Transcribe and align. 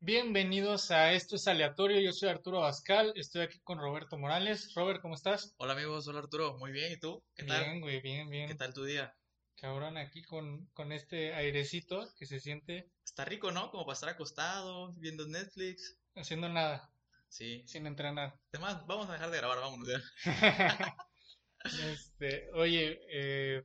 Bienvenidos 0.00 0.90
a 0.90 1.12
Esto 1.12 1.36
es 1.36 1.48
Aleatorio, 1.48 2.00
yo 2.00 2.12
soy 2.12 2.28
Arturo 2.28 2.60
Bascal, 2.60 3.12
estoy 3.16 3.42
aquí 3.42 3.58
con 3.60 3.78
Roberto 3.78 4.18
Morales. 4.18 4.72
Robert, 4.74 5.00
¿cómo 5.00 5.14
estás? 5.14 5.54
Hola 5.56 5.72
amigos, 5.72 6.06
hola 6.08 6.20
Arturo, 6.20 6.56
muy 6.58 6.72
bien, 6.72 6.92
¿y 6.92 6.98
tú? 6.98 7.22
¿Qué 7.34 7.44
tal? 7.44 7.64
Bien, 7.64 7.80
güey, 7.80 8.00
bien, 8.00 8.28
bien. 8.28 8.48
¿Qué 8.48 8.54
tal 8.54 8.74
tu 8.74 8.84
día? 8.84 9.14
Cabrón, 9.56 9.96
aquí 9.96 10.22
con, 10.22 10.66
con 10.74 10.92
este 10.92 11.34
airecito 11.34 12.06
que 12.18 12.26
se 12.26 12.40
siente 12.40 12.90
Está 13.04 13.24
rico, 13.24 13.52
¿no? 13.52 13.70
Como 13.70 13.84
para 13.84 13.94
estar 13.94 14.08
acostado, 14.08 14.92
viendo 14.94 15.26
Netflix. 15.26 15.96
haciendo 16.16 16.48
nada, 16.48 16.90
Sí. 17.34 17.64
sin 17.66 17.86
entrenar. 17.86 18.38
Además, 18.52 18.86
vamos 18.86 19.08
a 19.08 19.14
dejar 19.14 19.30
de 19.30 19.38
grabar, 19.38 19.58
vámonos 19.60 19.88
ya. 19.88 20.00
Este, 21.64 22.50
oye, 22.52 23.00
eh, 23.10 23.62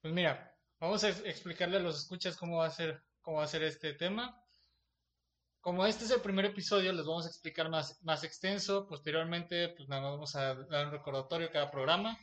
pues 0.00 0.14
mira, 0.14 0.54
vamos 0.78 1.02
a 1.02 1.08
ex- 1.08 1.24
explicarle 1.24 1.78
a 1.78 1.80
los 1.80 1.98
escuchas 1.98 2.36
cómo 2.36 2.58
va 2.58 2.66
a 2.66 2.70
ser, 2.70 3.02
cómo 3.20 3.38
va 3.38 3.44
a 3.44 3.48
ser 3.48 3.64
este 3.64 3.94
tema. 3.94 4.40
Como 5.60 5.84
este 5.84 6.04
es 6.04 6.10
el 6.12 6.20
primer 6.22 6.44
episodio, 6.46 6.92
les 6.92 7.04
vamos 7.04 7.26
a 7.26 7.28
explicar 7.28 7.68
más, 7.68 8.00
más 8.04 8.22
extenso. 8.24 8.86
Posteriormente, 8.86 9.68
pues 9.76 9.88
nada 9.88 10.02
más 10.02 10.12
vamos 10.12 10.36
a 10.36 10.54
dar 10.54 10.86
un 10.86 10.92
recordatorio 10.92 11.48
a 11.48 11.52
cada 11.52 11.70
programa. 11.70 12.16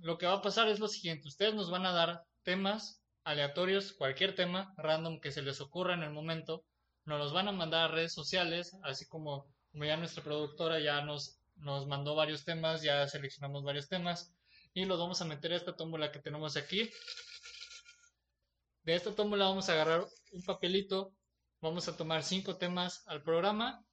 Lo 0.00 0.16
que 0.16 0.26
va 0.26 0.34
a 0.34 0.42
pasar 0.42 0.68
es 0.68 0.78
lo 0.78 0.88
siguiente: 0.88 1.28
ustedes 1.28 1.54
nos 1.54 1.70
van 1.70 1.84
a 1.84 1.92
dar 1.92 2.22
temas 2.42 3.02
aleatorios, 3.24 3.92
cualquier 3.92 4.34
tema 4.34 4.72
random 4.78 5.20
que 5.20 5.32
se 5.32 5.42
les 5.42 5.60
ocurra 5.60 5.94
en 5.94 6.04
el 6.04 6.10
momento. 6.10 6.64
Nos 7.04 7.18
los 7.18 7.32
van 7.32 7.48
a 7.48 7.52
mandar 7.52 7.90
a 7.90 7.94
redes 7.94 8.12
sociales, 8.12 8.76
así 8.82 9.06
como, 9.06 9.52
como 9.70 9.84
ya 9.84 9.96
nuestra 9.96 10.22
productora 10.22 10.78
ya 10.78 11.00
nos, 11.02 11.40
nos 11.56 11.86
mandó 11.86 12.14
varios 12.14 12.44
temas, 12.44 12.82
ya 12.82 13.06
seleccionamos 13.08 13.64
varios 13.64 13.88
temas 13.88 14.34
y 14.74 14.84
los 14.84 14.98
vamos 14.98 15.20
a 15.20 15.24
meter 15.24 15.52
a 15.52 15.56
esta 15.56 15.76
tómbola 15.76 16.12
que 16.12 16.20
tenemos 16.20 16.56
aquí. 16.56 16.90
De 18.84 18.94
esta 18.94 19.14
tómbola 19.14 19.46
vamos 19.46 19.68
a 19.68 19.72
agarrar 19.72 20.06
un 20.32 20.42
papelito, 20.42 21.14
vamos 21.60 21.88
a 21.88 21.96
tomar 21.96 22.22
cinco 22.22 22.56
temas 22.56 23.02
al 23.06 23.22
programa 23.22 23.84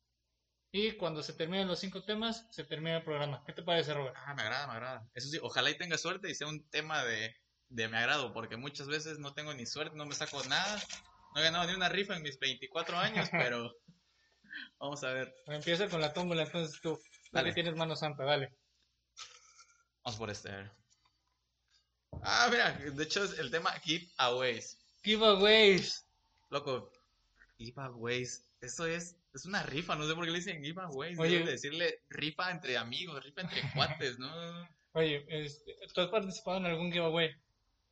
y 0.72 0.94
cuando 0.94 1.24
se 1.24 1.34
terminen 1.34 1.68
los 1.68 1.80
cinco 1.80 2.04
temas, 2.04 2.46
se 2.52 2.64
termina 2.64 2.98
el 2.98 3.04
programa. 3.04 3.44
¿Qué 3.46 3.54
te 3.54 3.64
parece, 3.64 3.94
Robert? 3.94 4.16
Ah, 4.18 4.36
me 4.36 4.44
agrada, 4.44 4.68
me 4.68 4.74
agrada. 4.74 5.10
Eso 5.14 5.30
sí, 5.30 5.40
ojalá 5.42 5.72
y 5.72 5.78
tenga 5.78 5.98
suerte 5.98 6.30
y 6.30 6.36
sea 6.36 6.48
un 6.48 6.68
tema 6.70 7.04
de, 7.04 7.36
de 7.70 7.88
mi 7.88 7.98
agrado, 7.98 8.34
porque 8.34 8.56
muchas 8.56 8.88
veces 8.88 9.18
no 9.18 9.34
tengo 9.34 9.54
ni 9.54 9.66
suerte, 9.66 9.96
no 9.96 10.06
me 10.06 10.14
saco 10.14 10.44
nada. 10.44 10.80
No 11.34 11.42
he 11.42 11.44
ganado 11.44 11.68
ni 11.68 11.76
una 11.76 11.90
rifa 11.90 12.16
en 12.16 12.24
mis 12.24 12.40
24 12.40 12.98
años, 12.98 13.30
pero 13.32 13.74
vamos 14.80 15.04
a 15.04 15.14
ver. 15.14 15.34
Empieza 15.48 15.88
con 15.90 16.02
la 16.02 16.14
tómbola, 16.14 16.44
entonces 16.44 16.80
tú, 16.82 17.00
Dale. 17.32 17.54
tienes 17.54 17.76
mano 17.76 17.96
santa, 17.96 18.24
dale. 18.24 18.54
Vamos 20.04 20.18
por 20.20 20.30
este. 20.30 20.50
a 20.50 20.56
ver. 20.58 20.72
Ah, 22.24 22.48
mira, 22.50 22.72
de 22.72 23.04
hecho 23.04 23.24
es 23.24 23.38
el 23.38 23.52
tema 23.52 23.72
giveaways. 23.82 24.78
Giveaways. 25.04 26.06
Loco, 26.50 26.92
giveaways. 27.58 28.46
Eso 28.62 28.86
es, 28.88 29.16
es 29.34 29.46
una 29.46 29.64
rifa, 29.64 29.96
no 29.96 30.08
sé 30.08 30.16
por 30.16 30.26
qué 30.26 30.32
le 30.32 30.40
dicen 30.40 30.64
giveaways. 30.64 31.20
Oye. 31.20 31.40
De 31.40 31.52
decirle 31.52 32.04
rifa 32.10 32.52
entre 32.52 32.78
amigos, 32.78 33.24
rifa 33.24 33.42
entre 33.42 33.62
cuates, 33.76 34.18
¿no? 34.20 34.68
Oye, 34.94 35.26
este, 35.30 35.78
¿tú 35.94 36.02
has 36.02 36.08
participado 36.08 36.58
en 36.58 36.66
algún 36.66 36.92
giveaway? 36.92 37.30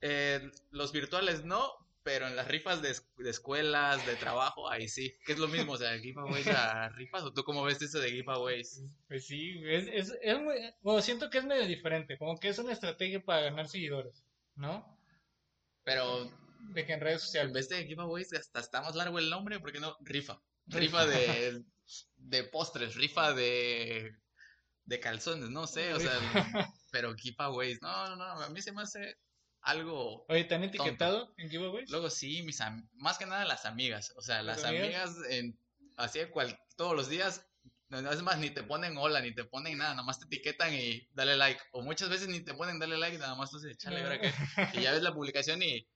Eh, 0.01 0.51
los 0.71 0.91
virtuales 0.91 1.45
no, 1.45 1.71
pero 2.07 2.25
en 2.25 2.37
las 2.37 2.47
rifas 2.47 2.81
de, 2.81 2.95
de 3.17 3.29
escuelas, 3.29 4.05
de 4.05 4.15
trabajo, 4.15 4.69
ahí 4.69 4.87
sí. 4.87 5.13
Que 5.25 5.33
es 5.33 5.39
lo 5.39 5.49
mismo, 5.49 5.73
o 5.73 5.77
sea, 5.77 5.99
giveaways 5.99 6.47
a 6.47 6.87
rifas, 6.87 7.23
¿o 7.23 7.33
tú 7.33 7.43
cómo 7.43 7.63
ves 7.65 7.81
eso 7.81 7.99
de 7.99 8.11
giveaways? 8.11 8.81
Pues 9.09 9.27
sí, 9.27 9.59
es, 9.65 9.87
es, 9.91 10.17
es 10.21 10.39
muy, 10.39 10.55
bueno, 10.81 11.01
siento 11.01 11.29
que 11.29 11.39
es 11.39 11.43
medio 11.45 11.65
diferente, 11.67 12.17
como 12.17 12.39
que 12.39 12.47
es 12.47 12.59
una 12.59 12.71
estrategia 12.71 13.21
para 13.21 13.41
ganar 13.41 13.67
seguidores, 13.67 14.23
¿no? 14.55 14.97
Pero 15.83 16.31
De 16.73 16.85
que 16.85 16.93
en 16.93 17.01
redes 17.01 17.23
en 17.41 17.51
sociales. 17.51 17.53
vez 17.53 17.67
de 17.67 17.85
giveaways, 17.85 18.31
hasta 18.33 18.61
está 18.61 18.81
más 18.81 18.95
largo 18.95 19.19
el 19.19 19.29
nombre, 19.29 19.59
¿por 19.59 19.73
qué 19.73 19.81
no? 19.81 19.97
Rifa. 20.01 20.41
Rifa 20.67 21.05
de, 21.05 21.63
de 22.15 22.43
postres, 22.45 22.95
rifa 22.95 23.33
de, 23.33 24.15
de 24.85 24.99
calzones, 25.01 25.49
no 25.49 25.67
sé, 25.67 25.93
o 25.93 25.99
sea, 25.99 26.17
pero 26.91 27.13
giveaways, 27.15 27.81
no, 27.81 28.09
no, 28.09 28.15
no, 28.15 28.43
a 28.43 28.49
mí 28.49 28.61
se 28.61 28.71
me 28.71 28.83
hace 28.83 29.17
algo 29.67 30.25
Oye, 30.29 30.45
¿te 30.45 30.55
han 30.55 30.63
etiquetado 30.63 31.33
en 31.37 31.49
giveaways? 31.49 31.89
Luego 31.91 32.09
sí, 32.09 32.41
mis 32.43 32.59
am- 32.61 32.89
más 32.93 33.17
que 33.17 33.25
nada 33.25 33.45
las 33.45 33.65
amigas, 33.65 34.13
o 34.17 34.21
sea, 34.21 34.41
¿Las 34.41 34.63
amigas? 34.63 35.09
amigas 35.09 35.31
en, 35.31 35.59
así 35.95 36.19
de 36.19 36.29
cual, 36.29 36.57
todos 36.75 36.95
los 36.95 37.09
días, 37.09 37.45
no, 37.89 38.01
no, 38.01 38.11
es 38.11 38.21
más, 38.21 38.37
ni 38.37 38.49
te 38.49 38.63
ponen 38.63 38.97
hola, 38.97 39.21
ni 39.21 39.33
te 39.33 39.45
ponen 39.45 39.77
nada, 39.77 39.91
nada 39.91 40.03
más 40.03 40.19
te 40.19 40.25
etiquetan 40.25 40.73
y 40.73 41.07
dale 41.13 41.37
like, 41.37 41.61
o 41.71 41.81
muchas 41.81 42.09
veces 42.09 42.27
ni 42.27 42.41
te 42.41 42.53
ponen 42.53 42.79
dale 42.79 42.97
like, 42.97 43.17
nada 43.17 43.35
más 43.35 43.51
tú 43.51 43.59
dices, 43.59 43.77
chale, 43.77 44.01
¿ahora 44.01 44.19
qué? 44.19 44.29
Y 44.73 44.81
ya 44.81 44.91
ves 44.91 45.01
la 45.03 45.13
publicación 45.13 45.61
y 45.61 45.87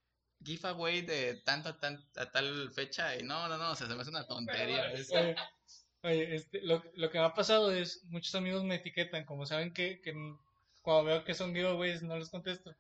giveaway 0.43 1.01
de 1.01 1.41
tanto 1.45 1.69
a, 1.69 1.79
tan, 1.79 1.99
a 2.15 2.31
tal 2.31 2.71
fecha 2.73 3.15
y 3.17 3.23
no, 3.23 3.47
no, 3.47 3.57
no, 3.57 3.71
o 3.71 3.75
sea, 3.75 3.87
se 3.87 3.95
me 3.95 4.01
hace 4.01 4.09
una 4.09 4.25
tontería. 4.25 4.91
Oye, 5.09 5.35
oye, 6.03 6.35
este, 6.35 6.61
lo, 6.61 6.83
lo 6.95 7.09
que 7.09 7.19
me 7.19 7.25
ha 7.25 7.33
pasado 7.33 7.71
es, 7.71 8.03
muchos 8.05 8.33
amigos 8.35 8.63
me 8.63 8.75
etiquetan, 8.75 9.25
como 9.25 9.45
saben 9.45 9.73
que, 9.73 10.01
que 10.01 10.13
cuando 10.81 11.03
veo 11.05 11.23
que 11.23 11.33
son 11.33 11.53
giveaways 11.53 12.01
no 12.03 12.17
les 12.17 12.29
contesto. 12.29 12.75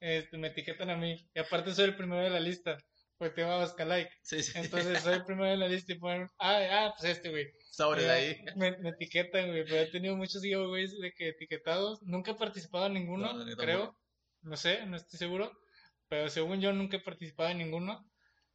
Este, 0.00 0.38
me 0.38 0.48
etiquetan 0.48 0.90
a 0.90 0.96
mí, 0.96 1.16
y 1.34 1.38
aparte 1.38 1.72
soy 1.74 1.86
el 1.86 1.96
primero 1.96 2.22
de 2.22 2.30
la 2.30 2.40
lista, 2.40 2.76
pues 3.16 3.34
te 3.34 3.42
va 3.42 3.56
a 3.60 3.64
buscar 3.64 3.86
like. 3.86 4.10
sí, 4.22 4.42
sí, 4.42 4.52
Entonces 4.54 5.02
soy 5.02 5.14
el 5.14 5.24
primero 5.24 5.50
de 5.50 5.56
la 5.56 5.68
lista 5.68 5.92
y 5.92 5.98
ponen, 5.98 6.28
ah, 6.38 6.60
ah, 6.70 6.94
pues 6.96 7.10
este, 7.16 7.30
güey. 7.30 7.46
sobre 7.72 8.02
de 8.02 8.06
Ya, 8.06 8.12
ahí. 8.12 8.36
Me, 8.56 8.78
me 8.78 8.90
etiquetan, 8.90 9.48
güey, 9.48 9.64
pero 9.64 9.80
he 9.80 9.86
tenido 9.90 10.16
muchos 10.16 10.42
giveaways 10.42 10.98
de 11.00 11.12
que 11.12 11.28
etiquetados. 11.30 12.00
Nunca 12.02 12.32
he 12.32 12.34
participado 12.34 12.86
en 12.86 12.94
ninguno, 12.94 13.32
No, 13.32 13.56
creo. 13.56 13.98
No 14.42 14.56
sé, 14.56 14.86
no 14.86 14.96
estoy 14.96 15.18
seguro. 15.18 15.52
Pero 16.08 16.28
según 16.30 16.60
yo 16.60 16.72
nunca 16.72 16.96
he 16.96 17.00
participado 17.00 17.50
en 17.50 17.58
ninguno. 17.58 18.08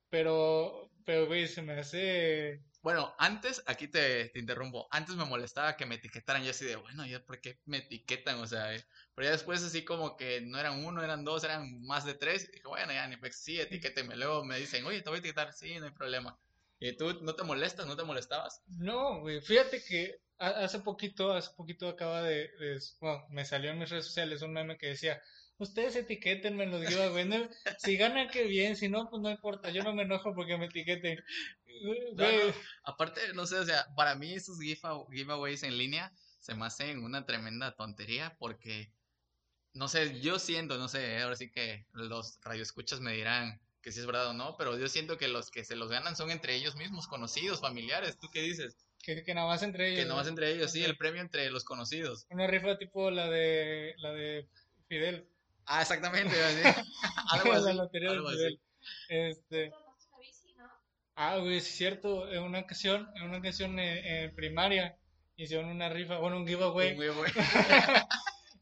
Pero, 0.09 0.89
pero, 1.05 1.27
güey, 1.27 1.47
se 1.47 1.61
me 1.61 1.73
hace... 1.73 2.61
Bueno, 2.83 3.15
antes, 3.17 3.63
aquí 3.65 3.87
te, 3.87 4.29
te 4.29 4.39
interrumpo, 4.39 4.87
antes 4.91 5.15
me 5.15 5.23
molestaba 5.25 5.75
que 5.77 5.85
me 5.85 5.95
etiquetaran, 5.95 6.43
yo 6.43 6.51
así 6.51 6.65
de, 6.65 6.75
bueno, 6.75 7.05
¿ya 7.05 7.25
por 7.25 7.39
qué 7.39 7.59
me 7.65 7.77
etiquetan? 7.77 8.39
O 8.39 8.45
sea, 8.47 8.75
eh, 8.75 8.85
pero 9.15 9.25
ya 9.25 9.31
después 9.31 9.63
así 9.63 9.85
como 9.85 10.17
que 10.17 10.41
no 10.41 10.59
eran 10.59 10.83
uno, 10.85 11.01
eran 11.01 11.23
dos, 11.23 11.43
eran 11.45 11.81
más 11.83 12.03
de 12.05 12.13
tres, 12.15 12.43
y 12.49 12.51
dije, 12.51 12.67
bueno, 12.67 12.91
ya, 12.93 13.07
ni 13.07 13.15
pex, 13.17 13.37
sí, 13.37 13.57
luego 14.15 14.43
me 14.45 14.59
dicen, 14.59 14.85
oye, 14.85 15.01
te 15.01 15.09
voy 15.09 15.17
a 15.17 15.19
etiquetar, 15.19 15.53
sí, 15.53 15.79
no 15.79 15.85
hay 15.85 15.91
problema. 15.93 16.37
¿Y 16.79 16.91
tú 16.97 17.19
no 17.21 17.35
te 17.35 17.43
molestas, 17.43 17.87
no 17.87 17.95
te 17.95 18.03
molestabas? 18.03 18.61
No, 18.67 19.21
güey, 19.21 19.39
fíjate 19.41 19.81
que 19.83 20.15
ha- 20.37 20.63
hace 20.65 20.79
poquito, 20.79 21.31
hace 21.33 21.51
poquito 21.55 21.87
acaba 21.87 22.21
de, 22.23 22.49
de- 22.59 22.79
Bueno, 22.99 23.25
me 23.29 23.45
salió 23.45 23.71
en 23.71 23.79
mis 23.79 23.89
redes 23.89 24.05
sociales 24.05 24.41
un 24.41 24.53
meme 24.53 24.77
que 24.77 24.87
decía... 24.87 25.21
Ustedes 25.57 25.95
etiquétenme 25.95 26.63
en 26.63 26.71
los 26.71 26.85
giveaways. 26.87 27.27
¿no? 27.27 27.49
Si 27.77 27.95
ganan, 27.97 28.29
qué 28.29 28.43
bien. 28.43 28.75
Si 28.75 28.89
no, 28.89 29.09
pues 29.09 29.21
no 29.21 29.29
importa. 29.29 29.69
Yo 29.69 29.83
no 29.83 29.93
me 29.93 30.03
enojo 30.03 30.33
porque 30.33 30.57
me 30.57 30.65
etiqueten. 30.65 31.19
No. 32.13 32.25
Aparte, 32.83 33.21
no 33.33 33.45
sé, 33.45 33.57
o 33.57 33.65
sea, 33.65 33.87
para 33.95 34.15
mí 34.15 34.33
esos 34.33 34.59
giveaw- 34.59 35.07
giveaways 35.11 35.63
en 35.63 35.77
línea 35.77 36.11
se 36.39 36.55
me 36.55 36.65
hacen 36.65 37.03
una 37.03 37.25
tremenda 37.25 37.75
tontería 37.75 38.35
porque, 38.37 38.91
no 39.73 39.87
sé, 39.87 40.19
yo 40.21 40.39
siento, 40.39 40.77
no 40.77 40.87
sé, 40.87 41.19
ahora 41.19 41.35
sí 41.35 41.49
que 41.51 41.87
los 41.91 42.39
radioescuchas 42.41 42.99
me 42.99 43.13
dirán 43.13 43.61
que 43.81 43.91
si 43.91 43.99
es 43.99 44.05
verdad 44.05 44.27
o 44.27 44.33
no, 44.33 44.55
pero 44.57 44.77
yo 44.77 44.87
siento 44.87 45.17
que 45.17 45.27
los 45.27 45.51
que 45.51 45.63
se 45.63 45.75
los 45.75 45.89
ganan 45.89 46.15
son 46.15 46.31
entre 46.31 46.55
ellos 46.55 46.75
mismos, 46.75 47.07
conocidos, 47.07 47.61
familiares. 47.61 48.17
¿Tú 48.19 48.29
qué 48.31 48.41
dices? 48.41 48.77
que, 49.03 49.21
que 49.23 49.33
nada 49.33 49.47
más 49.47 49.61
entre 49.61 49.89
ellos. 49.89 49.99
Que 49.99 50.05
nomás 50.07 50.25
¿no? 50.25 50.29
entre 50.29 50.51
ellos, 50.53 50.71
sí, 50.71 50.83
el 50.83 50.97
premio 50.97 51.21
entre 51.21 51.49
los 51.51 51.65
conocidos. 51.65 52.25
Una 52.29 52.47
rifa 52.47 52.77
tipo 52.77 53.11
la 53.11 53.29
de 53.29 53.93
la 53.97 54.13
de 54.13 54.47
Fidel. 54.87 55.27
Ah, 55.65 55.81
exactamente, 55.81 56.35
algo 57.31 57.53
así. 57.53 57.73
lotería 57.73 58.11
algo 58.11 58.29
así. 58.29 58.59
Este, 59.09 59.71
ah, 61.15 61.37
güey, 61.37 61.61
sí 61.61 61.69
es 61.69 61.75
cierto, 61.77 62.29
en 62.31 62.43
una 62.43 62.59
ocasión, 62.59 63.09
en 63.15 63.23
una 63.23 63.37
ocasión 63.37 63.79
en, 63.79 64.05
en 64.05 64.35
primaria 64.35 64.97
hicieron 65.35 65.69
una 65.69 65.89
rifa, 65.89 66.17
bueno, 66.17 66.37
un 66.37 66.47
giveaway, 66.47 66.91
Un 66.93 67.01
giveaway. 67.01 67.31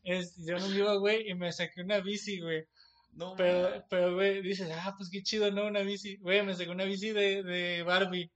es- 0.03 0.37
hicieron 0.37 0.63
un 0.63 0.71
giveaway 0.73 1.29
y 1.29 1.33
me 1.35 1.51
saqué 1.51 1.81
una 1.81 1.99
bici, 1.99 2.39
güey. 2.39 2.65
No, 3.13 3.35
Pero, 3.35 3.83
pero, 3.89 4.13
güey, 4.15 4.41
dices, 4.41 4.69
ah, 4.73 4.93
pues 4.97 5.09
qué 5.11 5.21
chido, 5.21 5.51
¿no? 5.51 5.65
Una 5.65 5.81
bici. 5.81 6.15
Güey, 6.17 6.43
me 6.43 6.55
saqué 6.55 6.69
una 6.69 6.85
bici 6.85 7.09
de, 7.11 7.43
de 7.43 7.83
Barbie. 7.83 8.31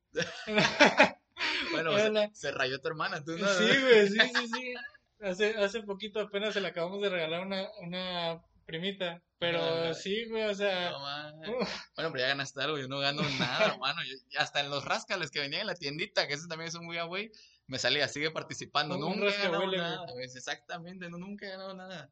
bueno, 1.71 1.97
se, 1.97 2.09
la- 2.11 2.29
se 2.33 2.51
rayó 2.51 2.79
tu 2.81 2.87
hermana, 2.89 3.23
tú 3.23 3.37
no. 3.37 3.47
Sí, 3.47 3.63
güey, 3.81 4.07
sí, 4.09 4.17
sí, 4.19 4.47
sí. 4.53 4.73
Hace, 5.21 5.55
hace 5.57 5.81
poquito 5.83 6.19
apenas 6.19 6.53
se 6.53 6.59
la 6.61 6.69
acabamos 6.69 7.01
de 7.01 7.09
regalar 7.09 7.41
una, 7.45 7.69
una 7.81 8.41
primita. 8.65 9.21
Pero 9.37 9.93
sí, 9.93 10.25
güey, 10.29 10.43
o 10.43 10.55
sea, 10.55 10.91
No, 10.91 11.57
uf, 11.59 11.69
Bueno, 11.95 12.11
pero 12.11 12.19
ya 12.19 12.27
ganaste 12.29 12.61
algo, 12.61 12.77
yo 12.77 12.87
no 12.87 12.99
gano 12.99 13.21
nada, 13.39 13.73
hermano. 13.73 14.01
Yo- 14.03 14.39
hasta 14.39 14.61
en 14.61 14.69
los 14.69 14.85
rascales 14.85 15.29
que 15.31 15.39
venían 15.39 15.61
en 15.61 15.67
la 15.67 15.75
tiendita, 15.75 16.27
que 16.27 16.33
ese 16.33 16.47
también 16.47 16.69
es 16.69 16.75
un 16.75 16.85
giveaway, 16.89 17.31
me 17.67 17.77
salía, 17.79 18.07
sigue 18.07 18.31
participando. 18.31 18.95
Un- 18.95 19.03
un 19.03 19.19
nunca 19.19 19.33
he 19.33 19.37
ganado 19.37 19.65
güey. 19.65 19.77
nada, 19.77 20.11
güey, 20.11 20.25
Exactamente, 20.25 21.09
no, 21.09 21.17
nunca 21.17 21.45
he 21.45 21.49
ganado 21.49 21.73
nada. 21.73 22.09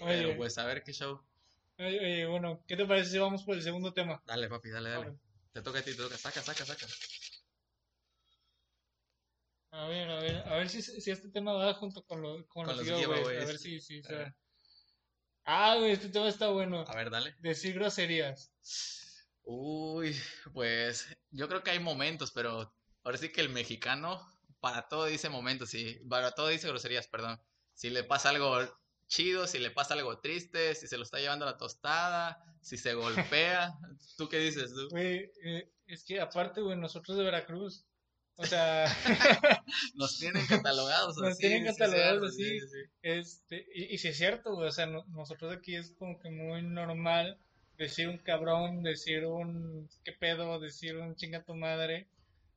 oye, 0.00 0.22
Pero 0.22 0.36
pues 0.36 0.56
a 0.58 0.64
ver 0.66 0.82
qué 0.82 0.92
show. 0.92 1.20
oye, 1.78 1.98
oye, 2.00 2.26
bueno, 2.26 2.62
¿qué 2.66 2.76
te 2.76 2.86
parece 2.86 3.10
si 3.10 3.18
vamos 3.18 3.44
por 3.44 3.54
el 3.54 3.62
segundo 3.62 3.92
tema? 3.92 4.22
Dale, 4.26 4.48
papi, 4.48 4.70
dale, 4.70 4.90
dale. 4.90 5.12
Te 5.52 5.62
toca 5.62 5.78
a 5.78 5.82
ti, 5.82 5.92
te 5.92 5.96
toca. 6.02 6.16
Saca, 6.18 6.42
saca, 6.42 6.64
saca. 6.64 6.86
A 9.72 9.86
ver, 9.88 10.08
a 10.10 10.20
ver, 10.20 10.36
a 10.48 10.56
ver 10.56 10.68
si, 10.70 10.80
si 10.82 11.10
este 11.10 11.28
tema 11.28 11.52
va 11.52 11.74
junto 11.74 12.02
con, 12.04 12.22
lo, 12.22 12.46
con, 12.48 12.64
Con 12.64 12.76
los, 12.76 12.86
los 12.86 12.98
giveaways. 12.98 13.26
A 13.26 13.30
giveaways. 13.30 13.46
ver 13.48 13.58
si, 13.58 13.80
si, 13.80 13.98
A 13.98 14.02
se- 14.02 14.14
ver. 14.14 14.34
Ah, 15.46 15.76
güey, 15.78 15.92
este 15.92 16.08
tema 16.08 16.28
está 16.28 16.48
bueno. 16.48 16.84
A 16.86 16.96
ver, 16.96 17.08
dale. 17.08 17.36
Decir 17.38 17.74
groserías. 17.74 18.52
Uy, 19.44 20.16
pues 20.52 21.06
yo 21.30 21.48
creo 21.48 21.62
que 21.62 21.70
hay 21.70 21.78
momentos, 21.78 22.32
pero 22.32 22.74
ahora 23.04 23.16
sí 23.16 23.30
que 23.30 23.40
el 23.40 23.48
mexicano 23.48 24.20
para 24.60 24.88
todo 24.88 25.04
dice 25.04 25.28
momentos, 25.28 25.72
y 25.74 26.00
para 26.08 26.32
todo 26.32 26.48
dice 26.48 26.66
groserías, 26.66 27.06
perdón. 27.06 27.40
Si 27.74 27.90
le 27.90 28.02
pasa 28.02 28.30
algo 28.30 28.58
chido, 29.06 29.46
si 29.46 29.60
le 29.60 29.70
pasa 29.70 29.94
algo 29.94 30.18
triste, 30.18 30.74
si 30.74 30.88
se 30.88 30.96
lo 30.96 31.04
está 31.04 31.20
llevando 31.20 31.46
a 31.46 31.52
la 31.52 31.56
tostada, 31.56 32.42
si 32.60 32.76
se 32.76 32.94
golpea, 32.94 33.72
¿tú 34.16 34.28
qué 34.28 34.38
dices 34.38 34.74
tú? 34.74 34.88
Güey, 34.90 35.30
eh, 35.44 35.70
es 35.86 36.02
que 36.02 36.20
aparte, 36.20 36.60
güey, 36.60 36.76
nosotros 36.76 37.16
de 37.16 37.22
Veracruz, 37.22 37.86
o 38.36 38.44
sea, 38.46 38.86
Nos 39.94 40.18
tienen 40.18 40.46
catalogados 40.46 41.16
Nos 41.16 41.32
así, 41.32 41.40
tienen 41.40 41.72
sí, 41.72 41.78
catalogados 41.78 42.28
así. 42.32 42.60
sí, 42.60 42.66
sí. 42.68 42.78
este, 43.02 43.66
y, 43.74 43.94
y 43.94 43.98
si 43.98 44.08
es 44.08 44.16
cierto, 44.16 44.54
güey, 44.54 44.68
o 44.68 44.72
sea, 44.72 44.86
no- 44.86 45.04
nosotros 45.08 45.52
aquí 45.56 45.74
es 45.76 45.92
como 45.98 46.18
que 46.20 46.30
muy 46.30 46.62
normal 46.62 47.38
decir 47.78 48.08
un 48.08 48.18
cabrón, 48.18 48.82
decir 48.82 49.24
un 49.26 49.88
qué 50.04 50.12
pedo, 50.12 50.58
decir 50.60 50.96
un 50.96 51.14
chinga 51.16 51.44
tu 51.44 51.54
madre, 51.54 52.08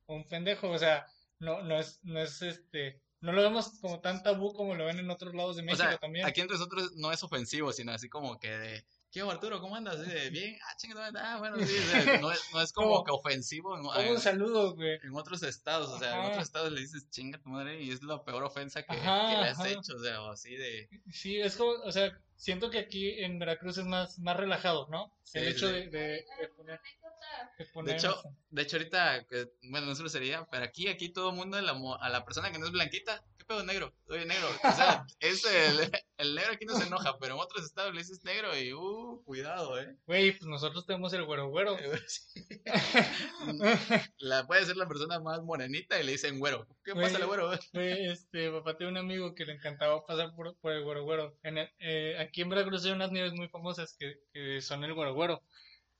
un 0.08 0.28
pendejo, 0.28 0.70
o 0.70 0.78
sea, 0.78 1.06
no, 1.40 1.62
no 1.62 1.78
es, 1.80 2.00
no 2.04 2.20
es 2.22 2.42
este, 2.42 3.02
no 3.22 3.32
lo 3.34 3.42
vemos 3.42 3.80
como 3.82 4.00
tan 4.00 4.24
tabú 4.24 4.54
como 4.54 4.76
lo 4.76 4.86
ven 4.86 5.00
en 5.00 5.10
otros 5.10 5.34
lados 5.36 5.56
de 5.58 5.62
O 5.62 5.66
México 5.66 5.78
sea, 5.78 5.98
también. 5.98 6.26
aquí 6.26 6.42
entre 6.42 6.58
nosotros 6.58 6.94
no 6.96 7.12
es 7.12 7.22
ofensivo, 7.24 7.72
sino 7.74 7.92
así 7.92 8.08
como 8.10 8.40
que 8.40 8.50
de, 8.50 8.86
¿qué 9.12 9.22
Arturo? 9.22 9.60
¿Cómo 9.60 9.76
andas? 9.76 10.00
De, 10.00 10.30
bien, 10.32 10.58
ah, 10.68 10.76
chinga, 10.78 10.96
tu 10.96 11.00
madre, 11.02 11.20
ah, 11.24 11.38
bueno, 11.40 11.58
sí, 11.66 11.78
o 11.80 11.86
sea, 11.86 12.06
no 12.22 12.32
es, 12.32 12.42
no 12.54 12.62
es 12.62 12.72
como 12.74 13.04
que 13.04 13.12
ofensivo 13.12 13.76
en, 13.76 13.84
Como 13.84 14.12
un 14.12 14.20
saludo, 14.20 14.76
güey. 14.76 15.00
en 15.04 15.16
otros 15.16 15.44
estados, 15.44 15.90
o 15.90 15.98
sea, 16.00 16.14
en 16.14 16.20
Ajá. 16.20 16.30
otros 16.30 16.44
estados 16.46 16.72
le 16.72 16.82
dices 16.82 17.10
chinga 17.10 17.40
tu 17.42 17.50
madre 17.50 17.82
y 17.82 17.92
es 17.92 18.04
la 18.04 18.24
peor 18.24 18.44
ofensa 18.44 18.84
que, 18.84 18.96
Ajá, 18.96 19.30
que 19.30 19.38
le 19.38 19.48
has 19.48 19.60
ajá. 19.60 19.70
hecho, 19.70 19.96
o 19.96 20.00
sea, 20.00 20.22
o 20.24 20.30
así 20.32 20.56
de, 20.56 20.90
Sí, 21.12 21.40
es 21.40 21.56
como, 21.56 21.72
o 21.72 21.92
sea, 21.92 22.18
siento 22.36 22.70
que 22.70 22.80
aquí 22.80 23.10
en 23.24 23.40
Veracruz 23.40 23.78
es 23.78 23.86
más, 23.86 24.20
más 24.20 24.38
relajado, 24.38 24.88
¿no? 24.90 25.12
El 25.34 25.44
Sí, 25.44 25.50
hecho 25.50 25.68
sí. 25.68 25.74
de, 25.74 25.88
de, 25.90 26.26
de 26.40 26.48
poner, 26.56 26.80
de 26.80 27.58
de 27.58 27.66
poner 27.72 27.96
hecho, 27.96 28.22
de 28.50 28.62
hecho 28.62 28.78
ahorita, 28.78 29.26
que, 29.28 29.48
bueno, 29.70 29.88
no 29.88 29.96
solo 29.96 30.10
sería, 30.10 30.46
pero 30.52 30.64
aquí, 30.66 30.88
aquí 30.88 31.10
todo 31.10 31.30
el 31.32 31.36
mundo, 31.36 31.58
a 31.58 31.62
la, 31.62 31.74
a 32.00 32.10
la 32.10 32.26
persona 32.26 32.52
que 32.52 32.60
no 32.60 32.66
es 32.66 32.72
blanquita, 32.72 33.24
¿qué 33.38 33.39
pedo 33.50 33.64
negro? 33.64 33.92
Oye, 34.10 34.28
negro, 34.28 34.48
o 34.48 34.72
sea, 34.72 35.04
es 35.20 35.44
el, 35.44 35.90
el 36.18 36.36
negro 36.36 36.54
aquí 36.54 36.66
no 36.66 36.76
se 36.76 36.86
enoja, 36.86 37.18
pero 37.18 37.34
en 37.34 37.42
otros 37.42 37.66
estados 37.66 37.92
le 37.94 38.02
dices 38.02 38.24
negro 38.24 38.56
y, 38.56 38.72
uh, 38.74 39.24
cuidado, 39.26 39.80
eh. 39.80 39.98
güey, 40.06 40.34
pues 40.34 40.48
nosotros 40.48 40.86
tenemos 40.86 41.12
el 41.14 41.26
güero 41.26 41.50
güero. 41.50 41.76
La, 44.20 44.46
puede 44.46 44.66
ser 44.66 44.78
la 44.78 44.88
persona 44.88 45.20
más 45.20 45.42
morenita 45.42 46.00
y 46.00 46.06
le 46.06 46.12
dicen 46.12 46.38
güero. 46.38 46.68
¿Qué 46.84 46.94
pasa, 46.94 47.26
güero? 47.26 47.52
Güey, 47.74 48.12
este, 48.12 48.52
papá 48.52 48.78
tiene 48.78 48.92
un 48.92 48.98
amigo 48.98 49.34
que 49.34 49.46
le 49.46 49.54
encantaba 49.54 50.06
pasar 50.06 50.36
por, 50.36 50.56
por 50.60 50.74
el 50.74 50.84
güero 50.84 51.04
güero. 51.04 51.36
En 51.42 51.58
el- 51.58 51.72
eh, 51.80 52.18
aquí 52.20 52.42
en 52.42 52.50
Veracruz 52.50 52.86
hay 52.86 52.92
unas 52.92 53.12
nieves 53.12 53.34
muy 53.34 53.50
famosas 53.50 53.96
que, 53.98 54.20
que 54.32 54.62
son 54.62 54.84
el 54.84 54.94
güero 54.94 55.16
güero, 55.16 55.42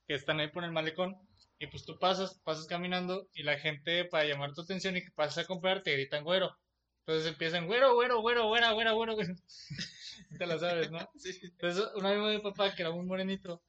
que 0.06 0.14
están 0.14 0.38
ahí 0.38 0.48
por 0.48 0.62
el 0.62 0.70
malecón. 0.70 1.16
Y 1.58 1.66
pues 1.66 1.84
tú 1.84 1.98
pasas, 1.98 2.40
pasas 2.44 2.66
caminando 2.66 3.28
y 3.34 3.42
la 3.42 3.58
gente 3.58 4.04
para 4.04 4.24
llamar 4.24 4.54
tu 4.54 4.62
atención 4.62 4.96
y 4.96 5.02
que 5.02 5.10
pases 5.10 5.38
a 5.38 5.46
comprar 5.46 5.82
te 5.82 5.92
gritan 5.92 6.22
güero. 6.22 6.56
Entonces 7.00 7.26
empiezan 7.32 7.66
güero, 7.66 7.94
güero, 7.94 8.20
güero, 8.20 8.46
güera, 8.48 8.72
güera, 8.72 8.92
güero. 8.92 9.14
güero. 9.14 9.34
Te 10.38 10.46
lo 10.46 10.58
sabes, 10.58 10.90
¿no? 10.90 10.98
Sí. 11.18 11.38
Entonces 11.42 11.84
un 11.94 12.06
amigo 12.06 12.28
de 12.28 12.36
mi 12.36 12.42
papá 12.42 12.74
que 12.74 12.82
era 12.82 12.90
muy 12.92 13.04
morenito, 13.04 13.62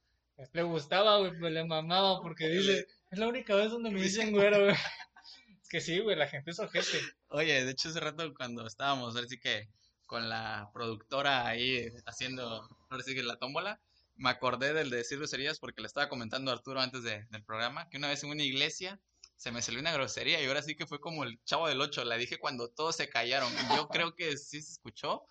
le 0.52 0.62
gustaba, 0.62 1.18
güey, 1.18 1.38
pues 1.38 1.52
le 1.52 1.64
mamaba 1.64 2.20
porque 2.20 2.48
dice, 2.48 2.86
es 3.10 3.18
la 3.18 3.28
única 3.28 3.54
vez 3.54 3.70
donde 3.70 3.90
me 3.90 4.00
dicen 4.02 4.32
güero, 4.32 4.64
güey. 4.64 4.74
Es 5.62 5.68
que 5.68 5.80
sí, 5.80 6.00
güey, 6.00 6.16
la 6.16 6.26
gente 6.28 6.50
es 6.50 6.58
ojete. 6.58 6.98
Oye, 7.28 7.64
de 7.64 7.70
hecho 7.70 7.88
hace 7.88 7.98
rato 8.00 8.34
cuando 8.34 8.66
estábamos, 8.66 9.14
ahora 9.16 9.26
sí 9.28 9.38
que 9.40 9.68
con 10.06 10.28
la 10.28 10.68
productora 10.74 11.46
ahí 11.46 11.88
haciendo, 12.04 12.68
ahora 12.90 13.02
sí 13.02 13.14
que 13.14 13.22
la 13.22 13.36
tómbola, 13.38 13.80
me 14.16 14.28
acordé 14.28 14.74
del 14.74 14.90
de 14.90 14.98
decir 14.98 15.16
groserías 15.16 15.58
porque 15.58 15.80
le 15.80 15.86
estaba 15.86 16.10
comentando 16.10 16.50
a 16.50 16.54
Arturo 16.54 16.80
antes 16.80 17.02
de- 17.02 17.24
del 17.30 17.42
programa, 17.44 17.88
que 17.88 17.96
una 17.96 18.08
vez 18.08 18.22
en 18.22 18.30
una 18.30 18.42
iglesia 18.42 19.00
se 19.42 19.50
me 19.50 19.60
salió 19.60 19.80
una 19.80 19.90
grosería 19.90 20.40
y 20.40 20.46
ahora 20.46 20.62
sí 20.62 20.76
que 20.76 20.86
fue 20.86 21.00
como 21.00 21.24
el 21.24 21.42
chavo 21.42 21.66
del 21.66 21.80
ocho, 21.80 22.04
la 22.04 22.16
dije 22.16 22.38
cuando 22.38 22.68
todos 22.68 22.94
se 22.94 23.08
callaron. 23.08 23.52
Yo 23.76 23.88
creo 23.88 24.14
que 24.14 24.36
sí 24.36 24.62
se 24.62 24.70
escuchó. 24.70 25.26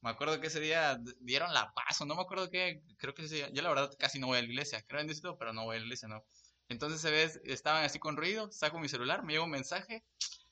Me 0.00 0.10
acuerdo 0.10 0.40
que 0.40 0.46
ese 0.46 0.60
día 0.60 1.00
dieron 1.18 1.52
la 1.52 1.72
paz, 1.74 2.00
o 2.00 2.06
no 2.06 2.14
me 2.14 2.22
acuerdo 2.22 2.48
qué, 2.48 2.84
creo 2.96 3.12
que 3.12 3.24
ese 3.24 3.34
día, 3.34 3.50
yo 3.50 3.62
la 3.62 3.70
verdad 3.70 3.90
casi 3.98 4.20
no 4.20 4.28
voy 4.28 4.38
a 4.38 4.42
la 4.42 4.46
iglesia, 4.46 4.84
creo 4.86 5.00
en 5.00 5.08
Diosito, 5.08 5.36
pero 5.36 5.52
no 5.52 5.64
voy 5.64 5.74
a 5.74 5.78
la 5.80 5.84
iglesia, 5.84 6.06
no. 6.06 6.24
Entonces 6.68 7.00
se 7.00 7.10
ve, 7.10 7.28
estaban 7.46 7.82
así 7.82 7.98
con 7.98 8.16
ruido, 8.16 8.52
saco 8.52 8.78
mi 8.78 8.88
celular, 8.88 9.24
me 9.24 9.32
llega 9.32 9.44
un 9.44 9.50
mensaje 9.50 10.04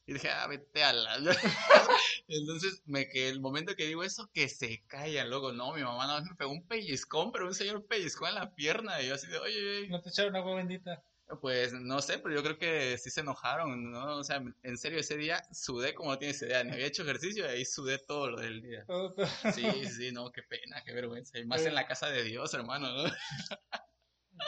y 0.06 0.14
dije, 0.14 0.30
ah, 0.30 0.48
vete 0.48 0.82
a 0.82 0.92
la... 0.92 1.16
Entonces, 2.26 2.82
me 2.84 3.08
que 3.08 3.28
el 3.28 3.40
momento 3.40 3.76
que 3.76 3.86
digo 3.86 4.02
eso, 4.02 4.28
que 4.32 4.48
se 4.48 4.82
callan, 4.88 5.30
luego, 5.30 5.52
no, 5.52 5.72
mi 5.72 5.84
mamá 5.84 6.08
no 6.08 6.20
me 6.26 6.34
pegó 6.34 6.50
un 6.50 6.66
pellizcón, 6.66 7.30
pero 7.30 7.46
un 7.46 7.54
señor 7.54 7.86
pellizcó 7.86 8.26
en 8.26 8.34
la 8.34 8.52
pierna, 8.56 9.00
y 9.00 9.06
yo 9.06 9.14
así 9.14 9.28
de, 9.28 9.38
oye, 9.38 9.78
oye, 9.78 9.88
No 9.88 10.00
te 10.02 10.08
echaron 10.08 10.34
agua 10.34 10.56
bendita. 10.56 11.04
Pues 11.40 11.72
no 11.72 12.00
sé, 12.02 12.18
pero 12.18 12.34
yo 12.34 12.42
creo 12.42 12.58
que 12.58 12.98
sí 12.98 13.10
se 13.10 13.20
enojaron, 13.20 13.90
¿no? 13.90 14.18
O 14.18 14.24
sea, 14.24 14.42
en 14.62 14.76
serio, 14.78 14.98
ese 15.00 15.16
día 15.16 15.42
sudé 15.52 15.94
como 15.94 16.10
no 16.10 16.18
tienes 16.18 16.40
idea, 16.42 16.62
ni 16.64 16.72
había 16.72 16.86
hecho 16.86 17.02
ejercicio 17.02 17.44
y 17.46 17.48
ahí 17.48 17.64
sudé 17.64 17.98
todo 17.98 18.30
lo 18.30 18.40
del 18.40 18.60
día. 18.60 18.84
Todo- 18.86 19.14
Sí, 19.54 19.86
sí, 19.86 20.12
no, 20.12 20.30
qué 20.32 20.42
pena, 20.42 20.82
qué 20.84 20.92
vergüenza. 20.92 21.38
Y 21.38 21.46
más 21.46 21.64
en 21.64 21.74
la 21.74 21.86
casa 21.86 22.10
de 22.10 22.22
Dios, 22.24 22.52
hermano, 22.54 22.88
¿no? 22.92 23.04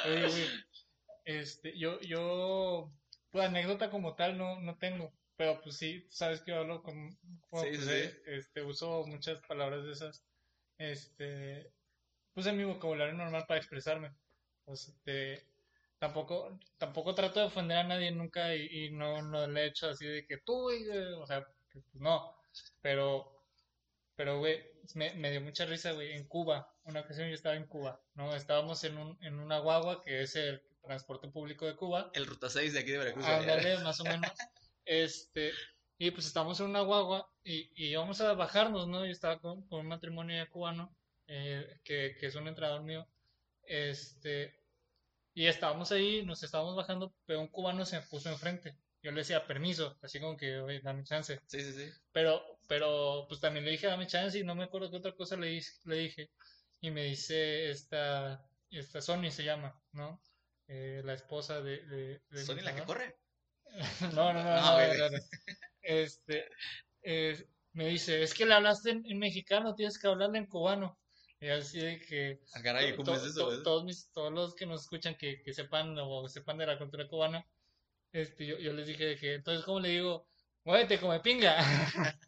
Oye, 0.04 0.28
güey, 0.28 0.46
este, 1.24 1.78
yo, 1.78 2.00
yo, 2.00 2.92
pues 3.30 3.44
anécdota 3.46 3.90
como 3.90 4.14
tal 4.14 4.36
no, 4.36 4.60
no 4.60 4.76
tengo, 4.78 5.12
pero 5.36 5.60
pues 5.62 5.76
sí, 5.76 6.06
sabes 6.10 6.40
que 6.42 6.50
yo 6.52 6.58
hablo 6.58 6.82
con, 6.82 7.16
como, 7.48 7.62
Sí, 7.62 7.68
pues, 7.70 7.80
sí, 7.84 7.90
eh, 7.90 8.10
sí. 8.24 8.30
este, 8.32 8.62
uso 8.62 9.04
muchas 9.06 9.40
palabras 9.46 9.84
de 9.84 9.92
esas, 9.92 10.24
este, 10.78 11.72
en 12.36 12.56
mi 12.56 12.64
vocabulario 12.64 13.14
normal 13.14 13.44
para 13.48 13.58
expresarme, 13.58 14.12
pues, 14.64 14.88
este, 14.88 15.55
tampoco, 15.98 16.58
tampoco 16.78 17.14
trato 17.14 17.40
de 17.40 17.46
ofender 17.46 17.78
a 17.78 17.84
nadie 17.84 18.10
nunca 18.10 18.54
y, 18.54 18.86
y 18.86 18.90
no, 18.90 19.22
no 19.22 19.46
le 19.46 19.62
he 19.62 19.66
hecho 19.66 19.88
así 19.88 20.06
de 20.06 20.26
que 20.26 20.38
tú, 20.38 20.62
güey, 20.62 20.88
o 20.88 21.26
sea, 21.26 21.46
pues, 21.72 21.84
no, 21.94 22.36
pero, 22.80 23.44
pero, 24.14 24.38
güey, 24.38 24.62
me, 24.94 25.14
me 25.14 25.30
dio 25.30 25.40
mucha 25.40 25.66
risa, 25.66 25.92
güey, 25.92 26.12
en 26.12 26.26
Cuba, 26.26 26.70
una 26.84 27.00
ocasión 27.00 27.28
yo 27.28 27.34
estaba 27.34 27.56
en 27.56 27.66
Cuba, 27.66 28.00
¿no? 28.14 28.34
Estábamos 28.34 28.82
en 28.84 28.98
un, 28.98 29.18
en 29.22 29.38
una 29.38 29.58
guagua, 29.58 30.02
que 30.02 30.22
es 30.22 30.36
el 30.36 30.62
transporte 30.82 31.28
público 31.28 31.66
de 31.66 31.76
Cuba, 31.76 32.10
El 32.14 32.26
Ruta 32.26 32.48
6 32.48 32.72
de 32.72 32.80
aquí 32.80 32.92
de 32.92 32.98
Veracruz. 32.98 33.26
ándale, 33.26 33.78
más 33.78 34.00
o 34.00 34.04
menos, 34.04 34.32
este, 34.84 35.52
y 35.98 36.10
pues 36.10 36.26
estábamos 36.26 36.60
en 36.60 36.66
una 36.66 36.82
guagua 36.82 37.28
y, 37.42 37.70
y 37.74 37.90
íbamos 37.90 38.20
a 38.20 38.34
bajarnos, 38.34 38.86
¿no? 38.86 39.04
Yo 39.04 39.10
estaba 39.10 39.40
con, 39.40 39.66
con 39.66 39.80
un 39.80 39.88
matrimonio 39.88 40.36
ya 40.36 40.50
cubano, 40.50 40.94
eh, 41.26 41.80
que, 41.82 42.16
que 42.20 42.26
es 42.26 42.34
un 42.36 42.46
entrenador 42.48 42.82
mío, 42.82 43.06
este, 43.64 44.65
y 45.36 45.46
estábamos 45.46 45.92
ahí, 45.92 46.24
nos 46.24 46.42
estábamos 46.42 46.76
bajando, 46.76 47.14
pero 47.26 47.40
un 47.40 47.48
cubano 47.48 47.84
se 47.86 48.00
me 48.00 48.06
puso 48.06 48.30
enfrente, 48.30 48.76
yo 49.02 49.12
le 49.12 49.18
decía 49.20 49.46
permiso, 49.46 49.98
así 50.02 50.20
como 50.20 50.36
que, 50.36 50.58
oye, 50.60 50.80
dame 50.82 51.04
chance, 51.04 51.40
Sí, 51.46 51.60
sí, 51.60 51.72
sí. 51.72 51.92
pero, 52.12 52.42
pero, 52.68 53.26
pues 53.28 53.40
también 53.40 53.64
le 53.64 53.72
dije, 53.72 53.86
dame 53.88 54.06
chance 54.06 54.38
y 54.38 54.44
no 54.44 54.54
me 54.54 54.64
acuerdo 54.64 54.90
qué 54.90 54.96
otra 54.98 55.14
cosa 55.14 55.36
le, 55.36 55.60
le 55.84 55.96
dije. 55.96 56.30
Y 56.80 56.90
me 56.90 57.04
dice 57.04 57.70
esta, 57.70 58.48
esta 58.70 59.00
Sony 59.02 59.30
se 59.30 59.44
llama, 59.44 59.80
¿no? 59.92 60.20
Eh, 60.68 61.02
la 61.04 61.14
esposa 61.14 61.60
de, 61.62 61.86
de, 61.86 62.22
de 62.30 62.44
¿Sony 62.44 62.60
la 62.62 62.74
que 62.74 62.84
corre? 62.84 63.16
No, 64.14 64.32
no, 64.32 64.42
no, 64.42 64.50
Ah, 64.50 64.86
no, 64.88 64.98
no, 64.98 65.10
no. 65.10 65.18
Este, 65.82 66.46
eh, 67.02 67.46
me 67.72 67.88
dice, 67.88 68.22
es 68.22 68.34
que 68.34 68.46
le 68.46 68.54
hablaste 68.54 68.90
en, 68.90 69.02
en 69.06 69.18
mexicano, 69.18 69.74
tienes 69.74 69.98
que 69.98 70.08
hablarle 70.08 70.38
en 70.38 70.46
cubano. 70.46 70.98
Y 71.46 71.48
así 71.48 71.78
de 71.78 72.00
que 72.00 72.40
Ah, 72.54 72.60
caray, 72.60 72.90
to- 72.90 72.96
¿cómo 72.96 73.14
es 73.14 73.22
to- 73.22 73.28
eso? 73.28 73.48
to- 73.48 73.62
todos, 73.62 73.84
mis, 73.84 74.10
todos 74.10 74.32
los 74.32 74.56
que 74.56 74.66
nos 74.66 74.82
escuchan 74.82 75.14
que, 75.16 75.42
que 75.42 75.54
sepan 75.54 75.96
o 75.96 76.28
sepan 76.28 76.58
de 76.58 76.66
la 76.66 76.76
cultura 76.76 77.06
cubana, 77.06 77.46
este, 78.12 78.44
yo, 78.46 78.58
yo 78.58 78.72
les 78.72 78.88
dije 78.88 79.04
de 79.04 79.16
que, 79.16 79.34
entonces, 79.34 79.64
¿cómo 79.64 79.78
le 79.78 79.90
digo? 79.90 80.26
Muévete, 80.64 80.98
come 80.98 81.20
pinga. 81.20 81.56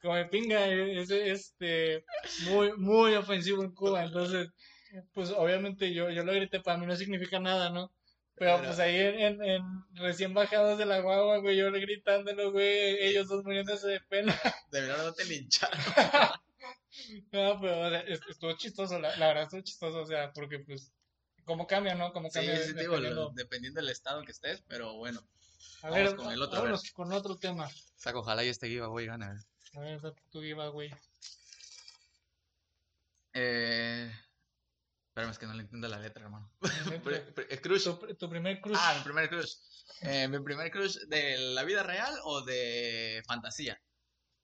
come 0.00 0.26
pinga 0.26 0.64
es 0.68 1.10
este, 1.10 2.04
muy, 2.44 2.72
muy 2.76 3.14
ofensivo 3.14 3.64
en 3.64 3.74
Cuba. 3.74 4.04
Entonces, 4.04 4.48
pues 5.12 5.30
obviamente 5.30 5.92
yo, 5.92 6.08
yo 6.10 6.22
lo 6.22 6.32
grité, 6.32 6.60
para 6.60 6.78
mí 6.78 6.86
no 6.86 6.94
significa 6.94 7.40
nada, 7.40 7.70
¿no? 7.70 7.90
Pero 8.36 8.54
Pero- 8.58 8.68
pues 8.68 8.78
ahí 8.78 8.96
en, 8.96 9.18
en, 9.20 9.42
en 9.44 9.62
recién 9.94 10.34
bajados 10.34 10.78
de 10.78 10.86
la 10.86 11.00
guagua, 11.00 11.38
güey, 11.38 11.56
yo 11.56 11.72
gritándolo, 11.72 12.52
güey, 12.52 12.96
ellos 13.08 13.26
dos 13.26 13.42
muriéndose 13.44 13.88
de 13.88 14.00
pena. 14.02 14.38
De 14.70 14.82
verdad 14.82 15.04
no 15.06 15.12
te 15.12 15.24
lincharon. 15.24 15.80
No, 17.32 17.60
pero 17.60 17.80
o 17.86 17.90
sea, 17.90 18.00
est- 18.00 18.28
estuvo 18.28 18.52
chistoso, 18.56 18.98
la, 18.98 19.16
la 19.16 19.28
verdad 19.28 19.44
estuvo 19.44 19.60
chistoso, 19.62 20.00
o 20.00 20.06
sea, 20.06 20.32
porque 20.32 20.60
pues, 20.60 20.92
cómo 21.44 21.66
cambia, 21.66 21.94
¿no? 21.94 22.12
Cómo 22.12 22.28
Sí, 22.28 22.34
cambia 22.34 22.56
sí, 22.58 22.72
digo, 22.72 22.94
dependiendo. 22.94 23.22
lo- 23.28 23.30
dependiendo 23.34 23.80
del 23.80 23.90
estado 23.90 24.20
en 24.20 24.26
que 24.26 24.32
estés, 24.32 24.62
pero 24.68 24.94
bueno. 24.94 25.20
A 25.82 25.90
vamos 25.90 26.10
ver, 26.10 26.16
con 26.16 26.32
el 26.32 26.42
otro, 26.42 26.58
a 26.58 26.62
ver. 26.62 26.70
vámonos 26.72 26.92
con 26.92 27.12
otro 27.12 27.36
tema. 27.36 27.68
Saco, 27.96 28.20
ojalá 28.20 28.44
y 28.44 28.48
este 28.48 28.68
giveaway 28.68 29.06
gane. 29.06 29.26
A 29.74 29.80
ver, 29.80 30.00
tu 30.30 30.40
giveaway. 30.40 30.90
Eh, 33.32 34.10
Espérame, 35.08 35.30
es 35.30 35.38
que 35.38 35.46
no 35.46 35.54
le 35.54 35.62
entiendo 35.62 35.88
la 35.88 35.98
letra, 35.98 36.24
hermano. 36.24 36.50
Crush. 37.62 37.84
Tu, 37.84 38.14
tu 38.16 38.30
primer 38.30 38.60
crush. 38.60 38.78
Ah, 38.80 38.94
mi 38.98 39.04
primer 39.04 39.28
crush. 39.28 39.54
Eh, 40.02 40.28
¿Mi 40.28 40.38
primer 40.40 40.70
crush 40.70 40.96
de 41.08 41.36
la 41.38 41.64
vida 41.64 41.82
real 41.82 42.14
o 42.24 42.42
de 42.42 43.22
fantasía? 43.26 43.80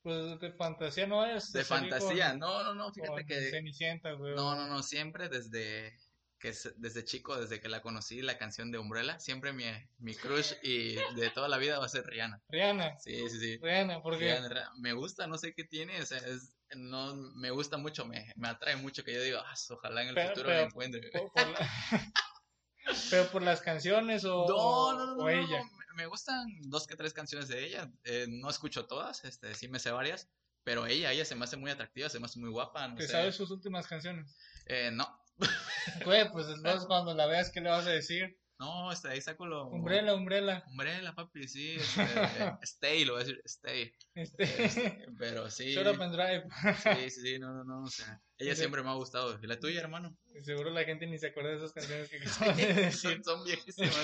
Pues 0.07 0.39
de 0.39 0.53
fantasía 0.53 1.09
no 1.09 1.25
es. 1.27 1.51
De 1.53 1.65
fantasía, 1.65 2.35
no, 2.35 2.63
no, 2.63 2.75
no, 2.77 2.93
fíjate 2.93 3.27
que... 3.27 3.51
Cenicienta, 3.51 4.13
güey. 4.13 4.37
No, 4.37 4.55
no, 4.55 4.69
no, 4.69 4.81
siempre 4.85 5.29
desde 5.29 5.99
que 6.39 6.53
desde 6.77 7.05
chico, 7.05 7.37
desde 7.41 7.61
que 7.61 7.69
la 7.69 7.83
conocí, 7.83 8.23
la 8.23 8.39
canción 8.39 8.71
de 8.71 8.79
Umbrella, 8.79 9.19
siempre 9.19 9.53
mi, 9.53 9.65
mi 9.99 10.15
crush 10.15 10.53
y 10.63 10.95
de 11.17 11.31
toda 11.35 11.49
la 11.49 11.57
vida 11.59 11.81
va 11.81 11.87
a 11.87 11.89
ser 11.89 12.07
Rihanna. 12.07 12.41
Rihanna. 12.49 12.97
Sí, 13.01 13.29
sí, 13.31 13.41
sí. 13.41 13.59
Rihanna, 13.61 14.01
porque. 14.01 14.39
Me 14.79 14.93
gusta, 14.93 15.27
no 15.27 15.39
sé 15.39 15.55
qué 15.55 15.65
tiene, 15.65 16.01
o 16.01 16.07
sea, 16.07 16.19
es, 16.19 16.53
no, 16.77 17.17
me 17.35 17.51
gusta 17.51 17.77
mucho, 17.77 18.05
me, 18.05 18.33
me 18.37 18.47
atrae 18.47 18.77
mucho 18.77 19.03
que 19.03 19.13
yo 19.13 19.21
digo, 19.23 19.41
"Ah, 19.45 19.55
ojalá 19.71 20.03
en 20.03 20.09
el 20.11 20.15
Pero- 20.15 20.29
futuro 20.29 20.47
pero- 20.51 20.61
me 20.61 20.67
encuentre. 20.69 21.11
Por, 21.11 21.33
por 21.33 21.49
la- 21.49 21.59
Pero 23.11 23.27
por 23.33 23.43
las 23.43 23.61
canciones 23.61 24.25
o, 24.25 24.47
No, 24.47 24.93
no, 24.93 24.99
no, 24.99 25.07
no, 25.07 25.13
o 25.15 25.17
no, 25.25 25.29
ella. 25.29 25.63
Me- 25.97 26.07
gustan 26.07 26.47
dos 26.63 26.87
que 26.87 26.97
tres 26.97 27.13
canciones 27.13 27.49
de 27.49 27.65
ella, 27.65 27.91
eh, 28.05 28.27
no 28.29 28.49
escucho 28.51 28.87
todas, 28.87 29.25
este, 29.25 29.55
sí 29.55 29.69
me 29.69 29.79
sé 29.79 29.91
varias, 29.91 30.29
pero 30.65 30.87
ella, 30.87 31.13
ella 31.13 31.25
se 31.25 31.35
me 31.35 31.45
hace 31.45 31.57
muy 31.57 31.71
atractiva, 31.71 32.09
se 32.09 32.19
me 32.21 32.27
hace 32.27 32.39
muy 32.41 32.51
guapa, 32.51 32.87
no 32.89 32.97
¿Te 32.97 33.03
sé. 33.07 33.13
sabes 33.13 33.35
sus 33.37 33.51
últimas 33.51 33.87
canciones? 33.87 34.37
Eh, 34.67 34.91
no, 34.93 35.07
Güey, 36.05 36.31
pues 36.33 36.47
entonces 36.49 36.87
cuando 36.87 37.15
la 37.15 37.27
veas, 37.27 37.51
¿qué 37.51 37.61
le 37.61 37.71
vas 37.71 37.87
a 37.87 37.91
decir? 37.91 38.39
no, 38.59 38.91
este, 38.91 39.09
ahí 39.09 39.21
saco 39.21 39.45
lo... 39.47 39.69
Umbrella, 39.69 40.15
Umbrella. 40.15 40.65
Umbrella, 40.69 41.15
papi, 41.15 41.47
sí, 41.47 41.73
este, 41.77 42.03
stay, 42.63 43.05
lo 43.05 43.13
voy 43.13 43.21
a 43.23 43.25
decir, 43.27 43.43
stay, 43.45 43.93
Este. 44.15 44.65
este, 44.65 45.07
pero 45.19 45.51
sí, 45.51 45.75
Shut 45.75 45.87
up 45.87 46.01
and 46.03 46.15
drive. 46.15 46.45
sí, 46.83 47.11
sí, 47.11 47.21
sí, 47.21 47.39
no, 47.39 47.53
no, 47.53 47.65
no, 47.65 47.83
o 47.83 47.91
sea, 47.91 48.19
ella 48.39 48.55
Sí. 48.55 48.61
siempre 48.61 48.83
me 48.83 48.89
ha 48.89 48.95
gustado, 48.95 49.39
¿y 49.43 49.47
la 49.47 49.61
tuya, 49.61 49.81
hermano? 49.81 50.17
Seguro 50.43 50.71
la 50.71 50.85
gente 50.85 51.07
ni 51.07 51.19
se 51.19 51.27
acuerda 51.29 51.51
de 51.51 51.57
esas 51.57 51.73
canciones 51.75 52.09
que 52.09 52.17
acabas 52.17 52.57
de 52.57 52.73
decir. 52.75 52.93
Son, 53.23 53.25
son 53.25 53.45
viejísimas. 53.45 53.95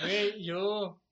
Güey, 0.00 0.44
yo. 0.44 1.02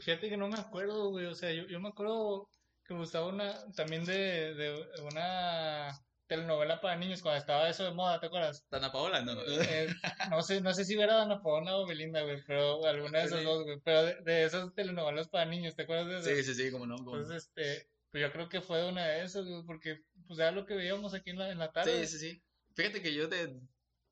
Fíjate 0.00 0.28
que 0.28 0.36
no 0.36 0.48
me 0.48 0.58
acuerdo, 0.58 1.10
güey. 1.10 1.26
O 1.26 1.34
sea, 1.34 1.52
yo, 1.52 1.66
yo 1.66 1.80
me 1.80 1.88
acuerdo 1.88 2.48
que 2.84 2.94
me 2.94 3.00
gustaba 3.00 3.26
una. 3.28 3.70
También 3.74 4.04
de, 4.04 4.54
de 4.54 4.86
una 5.02 5.90
telenovela 6.26 6.80
para 6.80 6.96
niños 6.96 7.22
cuando 7.22 7.40
estaba 7.40 7.68
eso 7.68 7.84
de 7.84 7.92
moda, 7.92 8.20
¿te 8.20 8.26
acuerdas? 8.26 8.64
Dana 8.70 8.92
Paola, 8.92 9.20
no. 9.22 9.32
Eh, 9.42 9.88
no 10.30 10.42
sé, 10.42 10.60
no 10.60 10.72
sé 10.72 10.84
si 10.84 10.94
era 10.94 11.16
Dana 11.16 11.42
Paola 11.42 11.76
o 11.76 11.86
Belinda, 11.86 12.22
güey, 12.22 12.40
pero 12.46 12.84
alguna 12.86 13.18
de 13.18 13.24
esas 13.24 13.40
Sí. 13.40 13.44
dos, 13.44 13.64
güey. 13.64 13.80
Pero 13.84 14.02
de, 14.04 14.14
de 14.22 14.44
esas 14.44 14.72
telenovelas 14.74 15.28
para 15.28 15.44
niños, 15.46 15.74
¿te 15.74 15.82
acuerdas 15.82 16.06
de 16.06 16.18
esas? 16.32 16.46
Sí, 16.46 16.54
sí, 16.54 16.64
sí, 16.64 16.70
como 16.70 16.86
no. 16.86 16.96
como. 16.98 17.16
Entonces, 17.16 17.48
este, 17.48 17.88
pues 18.12 18.22
yo 18.22 18.30
creo 18.32 18.48
que 18.48 18.60
fue 18.60 18.88
una 18.88 19.06
de 19.06 19.24
esas, 19.24 19.44
güey, 19.44 19.62
porque 19.66 19.96
pues 20.28 20.38
era 20.38 20.52
lo 20.52 20.66
que 20.66 20.74
veíamos 20.74 21.14
aquí 21.14 21.30
en 21.30 21.38
la, 21.38 21.50
en 21.50 21.58
la 21.58 21.72
tarde. 21.72 22.06
Sí, 22.06 22.18
sí, 22.18 22.30
sí. 22.30 22.42
Fíjate 22.76 23.02
que 23.02 23.12
yo 23.12 23.26
de, 23.26 23.58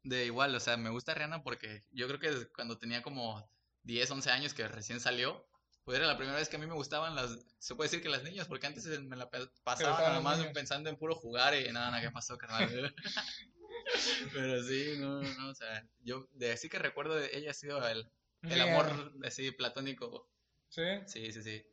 de 0.03 0.25
igual, 0.27 0.53
o 0.57 0.61
sea, 0.61 0.77
me 0.77 0.91
gusta 0.91 1.15
Rihanna 1.15 1.43
porque 1.45 1.83
yo 1.93 2.09
creo 2.09 2.19
que 2.19 2.49
cuando 2.53 2.79
tenía 2.79 3.01
como 3.03 3.49
10, 3.83 4.11
11 4.11 4.31
años 4.31 4.55
que 4.55 4.67
recién 4.69 5.01
salió, 5.01 5.47
pues 5.85 5.99
era 5.99 6.07
la 6.07 6.17
primera 6.19 6.37
vez 6.39 6.49
que 6.49 6.57
a 6.57 6.59
mí 6.59 6.67
me 6.67 6.75
gustaban 6.75 7.15
las, 7.15 7.39
se 7.59 7.75
puede 7.75 7.89
decir 7.89 8.03
que 8.03 8.09
las 8.11 8.23
niñas, 8.23 8.47
porque 8.47 8.67
antes 8.67 8.85
me 9.01 9.17
la 9.17 9.31
pasaba 9.65 10.01
nada 10.01 10.21
más 10.21 10.45
pensando 10.49 10.91
en 10.91 10.97
puro 10.97 11.15
jugar 11.15 11.55
y 11.55 11.73
nada, 11.73 11.91
nada, 11.91 12.03
¿qué 12.03 12.11
pasó, 12.11 12.37
carnal? 12.37 12.95
Pero 14.35 14.63
sí, 14.63 14.97
no, 14.99 15.23
no, 15.23 15.49
o 15.51 15.55
sea, 15.55 15.83
yo 16.01 16.29
de 16.33 16.53
así 16.53 16.69
que 16.69 16.79
recuerdo 16.79 17.15
de 17.15 17.31
ella 17.33 17.53
ha 17.53 17.55
sido 17.55 17.87
el, 17.89 18.07
el 18.43 18.53
Sí, 18.53 18.61
amor 18.61 19.13
así 19.25 19.51
platónico. 19.53 20.29
Sí. 20.69 20.83
Sí, 21.07 21.33
sí, 21.33 21.43
sí. 21.43 21.65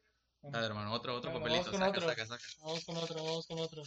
Dale, 0.42 0.68
hermano, 0.68 0.94
otro, 0.94 1.16
otro 1.16 1.32
Bueno, 1.32 1.46
papelito, 1.46 1.72
vamos 1.72 1.80
con 1.80 1.80
saca, 1.80 1.98
otro. 1.98 2.10
saca, 2.10 2.26
saca. 2.26 2.46
Vamos 2.62 2.86
con 2.86 2.98
otro, 2.98 3.16
vamos 3.16 3.48
con 3.48 3.60
otro. 3.60 3.84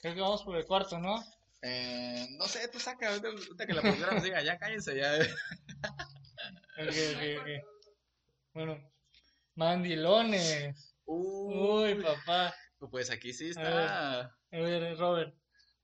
Creo 0.00 0.14
que 0.14 0.20
vamos 0.20 0.42
por 0.42 0.56
el 0.56 0.66
cuarto, 0.66 0.98
¿no? 0.98 1.22
Eh, 1.62 2.26
no 2.38 2.48
sé, 2.48 2.68
tú 2.68 2.80
saca, 2.80 3.10
ahorita, 3.10 3.66
que 3.66 3.74
la 3.74 3.82
nos 3.82 4.22
diga, 4.22 4.42
ya 4.42 4.58
cállense, 4.58 4.96
ya. 4.96 5.12
Ok, 6.80 6.94
ok, 7.14 7.40
ok. 7.40 7.48
Bueno, 8.54 8.92
mandilones. 9.54 10.96
Uy, 11.04 11.94
papá. 12.02 12.54
Pues 12.90 13.10
aquí 13.10 13.32
sí 13.32 13.46
A 13.46 13.50
está. 13.50 14.20
A 14.24 14.36
ver, 14.50 14.96
Robert, 14.96 15.34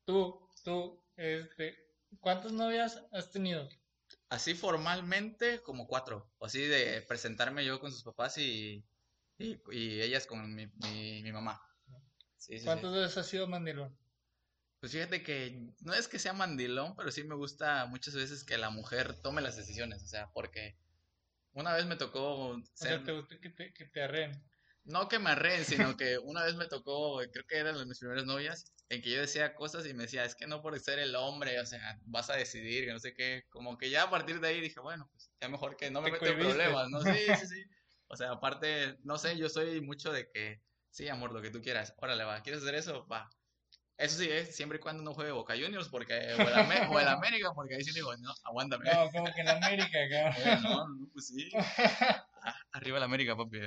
tú, 0.05 0.49
tú, 0.65 1.05
este, 1.17 1.77
¿cuántas 2.21 2.53
novias 2.53 3.05
has 3.13 3.31
tenido? 3.31 3.69
Así 4.29 4.55
formalmente, 4.55 5.63
como 5.63 5.87
cuatro. 5.87 6.33
O 6.39 6.47
así 6.47 6.61
de 6.63 7.03
presentarme 7.03 7.65
yo 7.65 7.79
con 7.79 7.93
sus 7.93 8.03
papás 8.03 8.39
y, 8.39 8.85
y, 9.39 9.61
y 9.71 10.01
ellas 10.01 10.27
con 10.27 10.55
mi, 10.55 10.67
mi, 10.67 11.23
mi 11.23 11.33
mamá. 11.33 11.61
Sí, 12.37 12.55
sí, 12.55 12.59
sí. 12.61 12.65
¿Cuántas 12.65 12.93
veces 12.93 13.19
has 13.19 13.27
sido 13.27 13.47
mandilón? 13.47 13.97
Pues 14.81 14.93
fíjate 14.93 15.23
que 15.23 15.73
no 15.81 15.95
es 15.95 16.09
que 16.09 16.19
sea 16.19 16.33
mandilón, 16.33 16.97
pero 16.97 17.11
sí 17.11 17.25
me 17.25 17.35
gusta 17.35 17.87
muchas 17.87 18.15
veces 18.15 18.45
que 18.45 18.59
la 18.59 18.71
mujer 18.71 19.21
tome 19.21 19.43
las 19.43 19.57
decisiones. 19.57 20.03
O 20.03 20.07
sea, 20.07 20.31
porque 20.33 20.79
una 21.57 21.75
vez 21.75 21.87
me 21.87 21.97
tocó 21.97 22.51
O 22.51 22.63
sea, 22.75 23.03
ser. 23.03 23.27
te 23.27 23.41
que 23.41 23.51
te, 23.51 23.73
que 23.73 23.87
te 23.87 24.03
arreen. 24.03 24.33
No 24.85 25.09
que 25.09 25.19
me 25.19 25.31
arreen, 25.31 25.65
sino 25.65 25.97
que 25.97 26.19
una 26.19 26.45
vez 26.45 26.55
me 26.55 26.67
tocó, 26.67 27.19
creo 27.33 27.47
que 27.49 27.57
eran 27.57 27.89
mis 27.89 27.99
primeras 27.99 28.25
novias, 28.25 28.73
en 28.89 29.03
que 29.03 29.11
yo 29.11 29.21
decía 29.21 29.55
cosas 29.55 29.85
y 29.87 29.95
me 29.95 30.05
decía, 30.05 30.25
es 30.25 30.37
que 30.37 30.47
no 30.47 30.63
por 30.63 30.79
ser 30.79 31.01
el 31.01 31.17
hombre, 31.17 31.59
o 31.59 31.67
sea, 31.67 31.99
vas 32.05 32.31
a 32.31 32.37
decidir, 32.37 32.85
que 32.85 32.93
no 32.93 33.01
sé 33.01 33.15
qué. 33.15 33.43
Como 33.49 33.77
que 33.79 33.91
ya 33.91 34.05
a 34.05 34.11
partir 34.11 34.39
de 34.39 34.49
ahí 34.49 34.61
dije, 34.61 34.79
bueno, 34.81 35.09
pues 35.11 35.33
ya 35.41 35.49
mejor 35.49 35.77
que 35.77 35.91
no 35.91 36.03
me 36.03 36.13
meto 36.13 36.27
en 36.27 36.39
problemas, 36.39 36.89
¿no? 36.91 37.01
Sí, 37.01 37.19
sí, 37.41 37.47
sí. 37.47 37.65
O 38.09 38.17
sea, 38.17 38.31
aparte, 38.31 38.99
no 39.03 39.19
sé, 39.19 39.37
yo 39.37 39.49
soy 39.49 39.81
mucho 39.81 40.13
de 40.13 40.31
que, 40.31 40.63
sí, 40.91 41.09
amor, 41.09 41.33
lo 41.33 41.43
que 41.43 41.51
tú 41.51 41.61
quieras, 41.61 41.93
órale, 41.97 42.23
va, 42.23 42.41
¿quieres 42.41 42.63
hacer 42.63 42.77
eso? 42.77 43.05
Va. 43.09 43.29
Eso 43.99 44.19
sí, 44.19 44.29
es 44.31 44.55
siempre 44.55 44.77
y 44.79 44.81
cuando 44.81 45.03
no 45.03 45.15
juegue 45.15 45.33
Boca 45.33 45.55
Juniors, 45.55 45.89
porque, 45.89 46.13
o 46.39 46.43
el, 46.43 46.89
o 46.91 47.01
el 47.01 47.09
América, 47.09 47.51
porque 47.55 47.77
ahí 47.77 47.83
sí 47.85 47.93
digo, 47.95 48.15
no, 48.19 48.33
aguántame. 48.45 48.85
No, 48.93 49.11
como 49.11 49.33
que 49.35 49.41
en 49.41 49.49
América, 49.49 49.99
acá. 50.05 50.37
Bueno, 50.61 50.87
no, 50.87 51.09
pues 51.13 51.29
sí. 51.29 51.51
Ah, 52.49 52.55
arriba 52.75 52.99
el 52.99 53.03
América, 53.05 53.37
papi. 53.37 53.59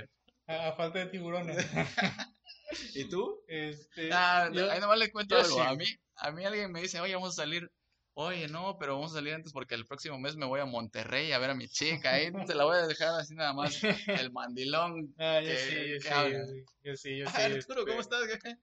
A, 0.48 0.70
a 0.70 0.74
falta 0.74 1.00
de 1.00 1.08
tiburones. 1.08 1.58
¿Y 2.94 3.10
tú? 3.10 3.44
Este, 3.48 4.10
Ah, 4.14 4.50
yo- 4.54 4.72
ahí 4.72 4.80
nomás 4.80 4.98
le 5.00 5.12
cuento 5.12 5.36
algo. 5.36 5.56
sí. 5.56 5.62
A 5.68 5.74
mí, 5.74 5.86
a 6.16 6.32
mí 6.32 6.46
alguien 6.46 6.72
me 6.72 6.82
dice, 6.82 7.00
oye, 7.02 7.14
vamos 7.16 7.32
a 7.38 7.42
salir. 7.42 7.70
Oye, 8.14 8.48
no, 8.48 8.78
pero 8.80 8.96
vamos 8.96 9.12
a 9.12 9.16
salir 9.16 9.34
antes 9.34 9.52
porque 9.54 9.76
el 9.76 9.86
próximo 9.86 10.18
mes 10.20 10.36
me 10.36 10.46
voy 10.46 10.60
a 10.60 10.66
Monterrey 10.66 11.32
a 11.32 11.40
ver 11.40 11.50
a 11.52 11.56
mi 11.56 11.68
chica. 11.70 12.14
Ahí 12.14 12.32
te 12.46 12.54
la 12.56 12.66
voy 12.66 12.78
a 12.78 12.88
dejar 12.88 13.20
así 13.20 13.34
nada 13.36 13.54
más. 13.54 13.82
El 13.84 14.32
mandilón. 14.32 15.14
Ah, 15.18 15.40
yo 15.42 15.48
¿Qué- 15.50 15.58
sí, 15.58 15.94
yo 15.94 16.00
sí, 16.02 16.66
yo 16.84 16.96
sí, 16.96 17.18
yo 17.18 17.26
sí, 17.28 17.34
Ah, 17.36 17.46
Arturo, 17.46 17.86
¿cómo 17.86 18.00
este, 18.02 18.16
estás? 18.34 18.58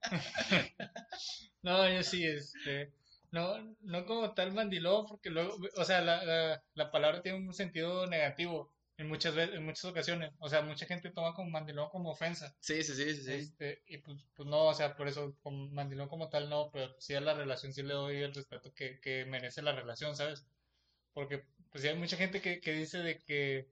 No, 1.66 1.88
yo 1.88 2.02
sí, 2.02 2.24
este, 2.24 2.92
no, 3.32 3.58
no 3.80 4.06
como 4.06 4.32
tal 4.34 4.52
mandilón, 4.52 5.06
porque 5.06 5.30
luego, 5.30 5.56
o 5.76 5.84
sea, 5.84 6.00
la, 6.00 6.24
la, 6.24 6.62
la 6.74 6.90
palabra 6.92 7.22
tiene 7.22 7.38
un 7.38 7.52
sentido 7.54 8.06
negativo 8.06 8.72
en 8.96 9.08
muchas 9.08 9.34
veces, 9.34 9.56
en 9.56 9.64
muchas 9.66 9.84
ocasiones, 9.86 10.30
o 10.38 10.48
sea, 10.48 10.62
mucha 10.62 10.86
gente 10.86 11.10
toma 11.10 11.34
como 11.34 11.50
mandilón 11.50 11.88
como 11.90 12.10
ofensa, 12.10 12.54
Sí, 12.60 12.82
sí, 12.82 12.94
sí, 12.94 13.14
sí. 13.16 13.22
sí. 13.24 13.32
este, 13.32 13.82
y 13.88 13.98
pues, 13.98 14.18
pues 14.34 14.48
no, 14.48 14.66
o 14.66 14.74
sea, 14.74 14.96
por 14.96 15.08
eso, 15.08 15.36
como 15.42 15.68
mandilón 15.70 16.08
como 16.08 16.28
tal 16.30 16.48
no, 16.48 16.70
pero 16.72 16.94
sí 17.00 17.14
a 17.14 17.20
la 17.20 17.34
relación 17.34 17.72
sí 17.74 17.82
le 17.82 17.94
doy 17.94 18.16
el 18.22 18.32
respeto 18.34 18.72
que, 18.72 19.00
que 19.00 19.24
merece 19.26 19.60
la 19.62 19.72
relación, 19.72 20.16
¿sabes? 20.16 20.46
Porque, 21.14 21.44
pues 21.70 21.82
sí 21.82 21.88
hay 21.88 21.96
mucha 21.96 22.16
gente 22.16 22.40
que, 22.40 22.60
que 22.60 22.72
dice 22.74 22.98
de 23.00 23.18
que, 23.18 23.68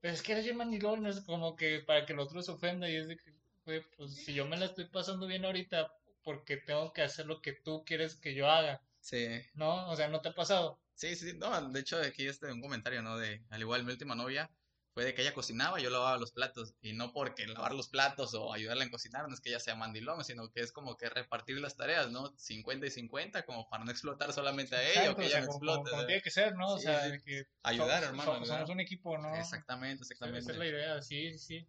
pues 0.00 0.14
es 0.14 0.22
que 0.22 0.32
eres 0.32 0.44
bien 0.44 0.56
mandilón, 0.58 1.06
es 1.06 1.20
como 1.22 1.56
que 1.56 1.80
para 1.80 2.06
que 2.06 2.12
el 2.14 2.20
otro 2.20 2.42
se 2.42 2.52
ofenda 2.52 2.88
y 2.90 2.96
es 2.96 3.08
de 3.08 3.16
que, 3.16 3.32
pues 3.64 4.14
si 4.14 4.34
yo 4.34 4.46
me 4.46 4.56
la 4.56 4.66
estoy 4.66 4.86
pasando 4.86 5.26
bien 5.26 5.44
ahorita, 5.44 5.92
porque 6.26 6.58
tengo 6.58 6.92
que 6.92 7.02
hacer 7.02 7.26
lo 7.26 7.40
que 7.40 7.54
tú 7.54 7.84
quieres 7.86 8.16
que 8.16 8.34
yo 8.34 8.50
haga, 8.50 8.82
Sí, 9.00 9.40
¿no? 9.54 9.88
O 9.90 9.96
sea, 9.96 10.08
¿no 10.08 10.20
te 10.20 10.28
ha 10.30 10.34
pasado? 10.34 10.78
sí, 10.94 11.14
sí. 11.16 11.32
No, 11.38 11.68
de 11.70 11.80
hecho, 11.80 11.98
aquí 12.00 12.26
este 12.26 12.52
un 12.52 12.60
comentario, 12.60 13.02
¿no? 13.02 13.16
De, 13.18 13.42
al 13.50 13.60
igual, 13.60 13.84
mi 13.84 13.92
última 13.92 14.14
novia 14.14 14.50
fue 14.94 15.04
de 15.04 15.14
que 15.14 15.22
ella 15.22 15.34
cocinaba 15.34 15.78
yo 15.80 15.90
lavaba 15.90 16.16
los 16.18 16.32
platos. 16.32 16.74
Y 16.80 16.94
no 16.94 17.12
porque 17.12 17.46
lavar 17.46 17.74
los 17.74 17.88
platos 17.88 18.34
o 18.34 18.52
ayudarla 18.52 18.84
en 18.84 18.90
cocinar 18.90 19.28
no 19.28 19.34
es 19.34 19.40
que 19.40 19.50
ella 19.50 19.60
sea 19.60 19.74
mandilón, 19.76 20.24
sino 20.24 20.50
que 20.50 20.60
es 20.60 20.72
como 20.72 20.96
que 20.96 21.08
repartir 21.10 21.60
las 21.60 21.76
tareas, 21.76 22.10
¿no? 22.10 22.34
50 22.36 22.86
y 22.86 22.90
50, 22.90 23.44
como 23.44 23.68
para 23.68 23.84
no 23.84 23.90
explotar 23.90 24.32
solamente 24.32 24.74
a 24.74 24.82
ella 24.90 25.12
o 25.12 25.16
que 25.16 25.22
o 25.22 25.24
ella 25.24 25.32
sea, 25.32 25.40
no 25.42 25.46
como, 25.48 25.58
explote. 25.58 25.90
como 25.90 26.06
tiene 26.06 26.22
que 26.22 26.30
ser, 26.30 26.54
¿no? 26.56 26.68
O 26.74 26.78
sea, 26.78 27.10
sí. 27.12 27.18
que 27.24 27.44
Ayudar, 27.62 28.02
hermano, 28.04 28.32
so- 28.32 28.36
ayudar. 28.38 28.56
somos 28.58 28.70
un 28.70 28.80
equipo, 28.80 29.18
¿no? 29.18 29.34
Exactamente, 29.36 30.02
Esa 30.02 30.14
exactamente. 30.14 30.52
es 30.52 30.58
la 30.58 30.66
idea, 30.66 31.02
sí, 31.02 31.38
sí. 31.38 31.66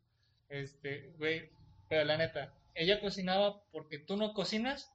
Este, 0.49 1.13
güey, 1.17 1.51
pero 1.89 2.05
la 2.05 2.17
neta, 2.17 2.53
¿ella 2.77 3.01
cocinaba 3.01 3.63
porque 3.72 4.00
tú 4.00 4.15
no 4.15 4.34
cocinas? 4.34 4.91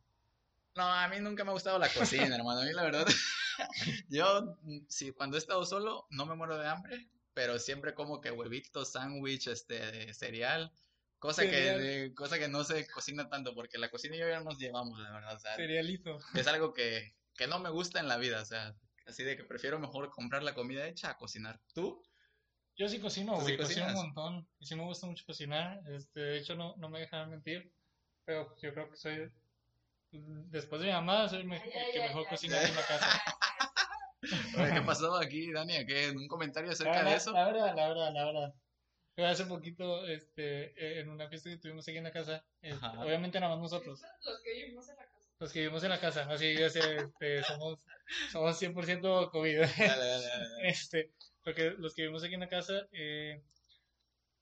No, 0.74 0.84
a 0.84 1.06
mí 1.08 1.20
nunca 1.20 1.44
me 1.44 1.50
ha 1.50 1.54
gustado 1.54 1.78
la 1.78 1.92
cocina, 1.92 2.34
hermano. 2.36 2.60
A 2.60 2.64
mí 2.64 2.72
la 2.72 2.84
verdad, 2.84 3.06
yo, 4.08 4.56
sí, 4.88 5.12
cuando 5.12 5.36
he 5.36 5.38
estado 5.38 5.66
solo, 5.66 6.06
no 6.10 6.24
me 6.24 6.34
muero 6.34 6.56
de 6.56 6.68
hambre, 6.68 7.08
pero 7.34 7.58
siempre 7.58 7.94
como 7.94 8.20
que 8.20 8.30
huevitos, 8.30 8.92
sándwich, 8.92 9.48
este, 9.48 10.14
cereal, 10.14 10.72
cosa 11.18 11.42
que, 11.42 12.12
cosa 12.14 12.38
que 12.38 12.48
no 12.48 12.64
se 12.64 12.86
cocina 12.86 13.28
tanto, 13.28 13.54
porque 13.54 13.78
la 13.78 13.90
cocina 13.90 14.16
y 14.16 14.20
yo 14.20 14.28
ya 14.28 14.40
nos 14.40 14.58
llevamos, 14.58 14.98
la 14.98 15.12
verdad, 15.12 15.36
o 15.36 15.40
sea, 15.40 15.54
Cerealito. 15.56 16.18
es 16.34 16.46
algo 16.46 16.72
que, 16.72 17.14
que 17.34 17.46
no 17.46 17.58
me 17.58 17.70
gusta 17.70 18.00
en 18.00 18.08
la 18.08 18.16
vida, 18.16 18.40
o 18.40 18.46
sea, 18.46 18.74
así 19.06 19.24
de 19.24 19.36
que 19.36 19.44
prefiero 19.44 19.78
mejor 19.78 20.10
comprar 20.10 20.42
la 20.42 20.54
comida 20.54 20.86
hecha 20.86 21.10
a 21.10 21.16
cocinar. 21.16 21.60
¿Tú? 21.74 22.02
Yo 22.76 22.88
sí 22.88 22.98
cocino, 23.00 23.34
¿Tú 23.34 23.40
sí 23.40 23.44
güey, 23.44 23.56
cocino 23.58 23.86
un 23.86 23.94
montón. 23.94 24.48
Y 24.58 24.66
sí 24.66 24.74
me 24.74 24.84
gusta 24.84 25.06
mucho 25.06 25.24
cocinar. 25.26 25.80
Este, 25.90 26.20
de 26.20 26.38
hecho, 26.38 26.54
no, 26.56 26.74
no 26.76 26.88
me 26.88 27.00
dejan 27.00 27.30
mentir. 27.30 27.72
Pero 28.24 28.54
yo 28.60 28.72
creo 28.72 28.90
que 28.90 28.96
soy 28.96 29.30
después 30.10 30.80
de 30.80 30.88
mi 30.88 30.92
mamá, 30.92 31.28
soy 31.28 31.40
el 31.40 31.46
me- 31.46 31.56
Ay, 31.56 31.70
el 31.86 31.92
que 31.92 32.00
ay, 32.02 32.08
mejor 32.08 32.24
ay. 32.24 32.30
cocina 32.30 32.62
en 32.62 32.74
la 32.74 32.82
casa. 32.86 33.22
Oye, 34.58 34.72
¿Qué 34.74 34.82
pasó 34.82 35.16
aquí, 35.16 35.52
Dani? 35.52 35.84
¿Qué? 35.86 36.10
¿Un 36.10 36.28
comentario 36.28 36.68
La 36.68 36.74
acerca 36.74 37.02
de 37.04 37.14
eso? 37.16 37.32
la 37.32 37.44
verdad, 37.46 37.74
la 37.76 37.88
verdad, 37.88 38.12
la 38.12 38.24
verdad. 38.26 38.54
Fue 39.14 39.26
hace 39.26 39.44
poquito, 39.44 40.06
este, 40.06 41.00
en 41.00 41.10
una 41.10 41.28
fiesta 41.28 41.50
que 41.50 41.58
tuvimos 41.58 41.86
aquí 41.86 41.98
en 41.98 42.04
la 42.04 42.12
casa, 42.12 42.44
este, 42.62 42.86
obviamente 42.98 43.38
nada 43.40 43.52
más 43.56 43.62
nosotros, 43.62 44.00
Los 44.24 44.40
que 44.42 44.52
vivimos 44.54 44.88
en 44.88 44.96
la 44.96 45.04
casa. 45.04 45.28
los 45.38 45.52
que 45.52 45.58
vivimos 45.60 45.84
en 45.84 45.90
la 45.90 46.00
casa, 46.00 46.26
así, 46.30 46.56
ya 46.56 46.70
sé, 46.70 46.96
este, 46.96 47.42
somos, 47.42 47.84
somos 48.30 48.58
100% 48.58 49.30
COVID. 49.30 49.58
Dale, 49.60 49.74
dale, 49.76 50.04
dale, 50.06 50.26
dale. 50.28 50.48
Este, 50.68 51.12
porque 51.44 51.70
los 51.70 51.94
que 51.94 52.02
vivimos 52.02 52.24
aquí 52.24 52.34
en 52.34 52.40
la 52.40 52.48
casa, 52.48 52.86
eh, 52.92 53.42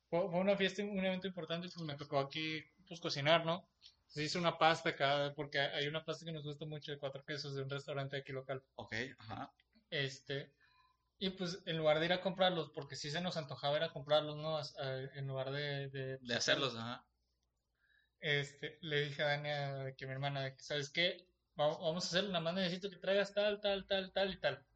fue, 0.08 0.24
una 0.26 0.56
fiesta, 0.56 0.82
un 0.82 1.04
evento 1.04 1.26
importante, 1.28 1.68
pues 1.72 1.84
me 1.86 1.96
tocó 1.96 2.18
aquí, 2.18 2.62
pues 2.88 3.00
cocinar, 3.00 3.46
¿no? 3.46 3.68
Se 4.08 4.22
hizo 4.24 4.38
una 4.38 4.58
pasta 4.58 4.90
acá, 4.90 5.32
porque 5.36 5.60
hay 5.60 5.86
una 5.86 6.04
pasta 6.04 6.24
que 6.26 6.32
nos 6.32 6.42
gusta 6.44 6.66
mucho 6.66 6.90
de 6.90 6.98
cuatro 6.98 7.24
quesos 7.24 7.54
de 7.54 7.62
un 7.62 7.70
restaurante 7.70 8.16
aquí 8.16 8.32
local. 8.32 8.62
Ok, 8.74 8.92
ajá. 9.18 9.52
Este, 9.90 10.52
y 11.18 11.30
pues 11.30 11.62
en 11.66 11.78
lugar 11.78 12.00
de 12.00 12.06
ir 12.06 12.12
a 12.12 12.20
comprarlos, 12.20 12.70
porque 12.74 12.96
sí 12.96 13.10
se 13.10 13.20
nos 13.20 13.36
antojaba 13.36 13.76
ir 13.76 13.84
a 13.84 13.92
comprarlos, 13.92 14.36
¿no? 14.36 14.56
A- 14.58 14.62
en 15.14 15.26
lugar 15.28 15.50
de, 15.52 15.88
de, 15.90 16.18
De 16.20 16.34
hacerlos, 16.34 16.74
ajá. 16.76 17.04
este, 18.20 18.78
le 18.82 19.02
dije 19.06 19.22
a 19.22 19.26
Dania, 19.26 19.94
que 19.96 20.06
mi 20.06 20.12
hermana, 20.12 20.54
¿sabes 20.58 20.90
qué? 20.90 21.26
Va- 21.58 21.78
Vamos 21.78 22.04
a 22.04 22.08
hacer, 22.08 22.24
nada 22.28 22.40
más 22.40 22.54
necesito 22.54 22.90
que 22.90 22.96
traigas 22.96 23.32
tal, 23.34 23.60
tal, 23.60 23.86
tal, 23.86 24.12
tal 24.12 24.32
y 24.34 24.40
tal. 24.40 24.66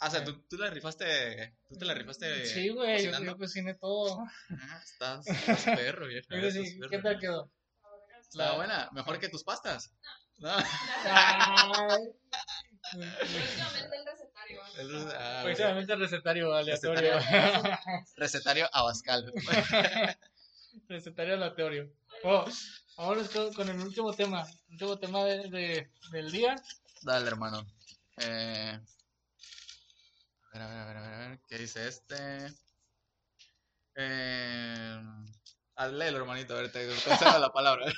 Ah, 0.00 0.06
o 0.06 0.10
sea, 0.10 0.22
tú, 0.24 0.40
tú 0.48 0.56
la 0.56 0.70
rifaste, 0.70 1.56
tú 1.68 1.76
te 1.76 1.84
la 1.84 1.94
rifaste 1.94 2.46
Sí, 2.46 2.68
güey, 2.68 2.98
yo, 3.04 3.10
cocinando. 3.10 3.32
yo 3.32 3.38
cociné 3.38 3.74
todo. 3.74 4.20
Ah, 4.50 4.80
estás, 4.84 5.26
estás 5.58 5.64
perro. 5.76 6.08
Yo 6.10 6.20
que 6.28 6.52
sí, 6.52 6.60
estás 6.60 6.74
perro. 6.78 6.90
¿Qué 6.90 6.98
tal 6.98 7.18
quedó? 7.18 7.50
Está 8.20 8.44
La- 8.46 8.52
buena, 8.54 8.88
mejor 8.92 9.18
que 9.18 9.28
tus 9.28 9.42
pastas. 9.42 9.90
No. 10.38 10.50
Ay. 10.54 12.04
Próximamente 12.92 13.96
el 13.96 14.06
recetario. 14.06 14.60
Es- 14.78 15.14
ah, 15.18 15.40
Próximamente 15.44 15.96
recetario 15.96 16.54
aleatorio. 16.54 17.18
Recetario 18.16 18.68
Abascal. 18.72 19.32
Recetario 20.88 21.34
aleatorio. 21.34 21.92
Oh, 22.22 22.44
vámonos 22.96 23.28
con, 23.30 23.52
con 23.52 23.68
el 23.68 23.80
último 23.80 24.12
tema. 24.14 24.46
Último 24.70 24.96
tema 24.98 25.24
de, 25.24 25.48
de- 25.50 25.90
del 26.12 26.30
día. 26.30 26.54
Dale, 27.02 27.26
hermano. 27.26 27.66
Eh... 28.18 28.78
Ver, 30.58 30.66
a 30.66 30.70
ver, 30.70 30.78
a 30.78 30.86
ver, 30.86 30.96
a 30.96 31.00
ver, 31.02 31.14
a 31.14 31.28
ver, 31.28 31.40
¿Qué 31.46 31.58
dice 31.58 31.86
este? 31.86 32.16
Eh... 33.94 35.00
Ah, 35.76 35.86
léelo, 35.86 36.18
hermanito, 36.18 36.54
a 36.54 36.62
ver, 36.62 36.72
te 36.72 36.84
concedo 36.88 37.38
la 37.38 37.52
palabra. 37.52 37.86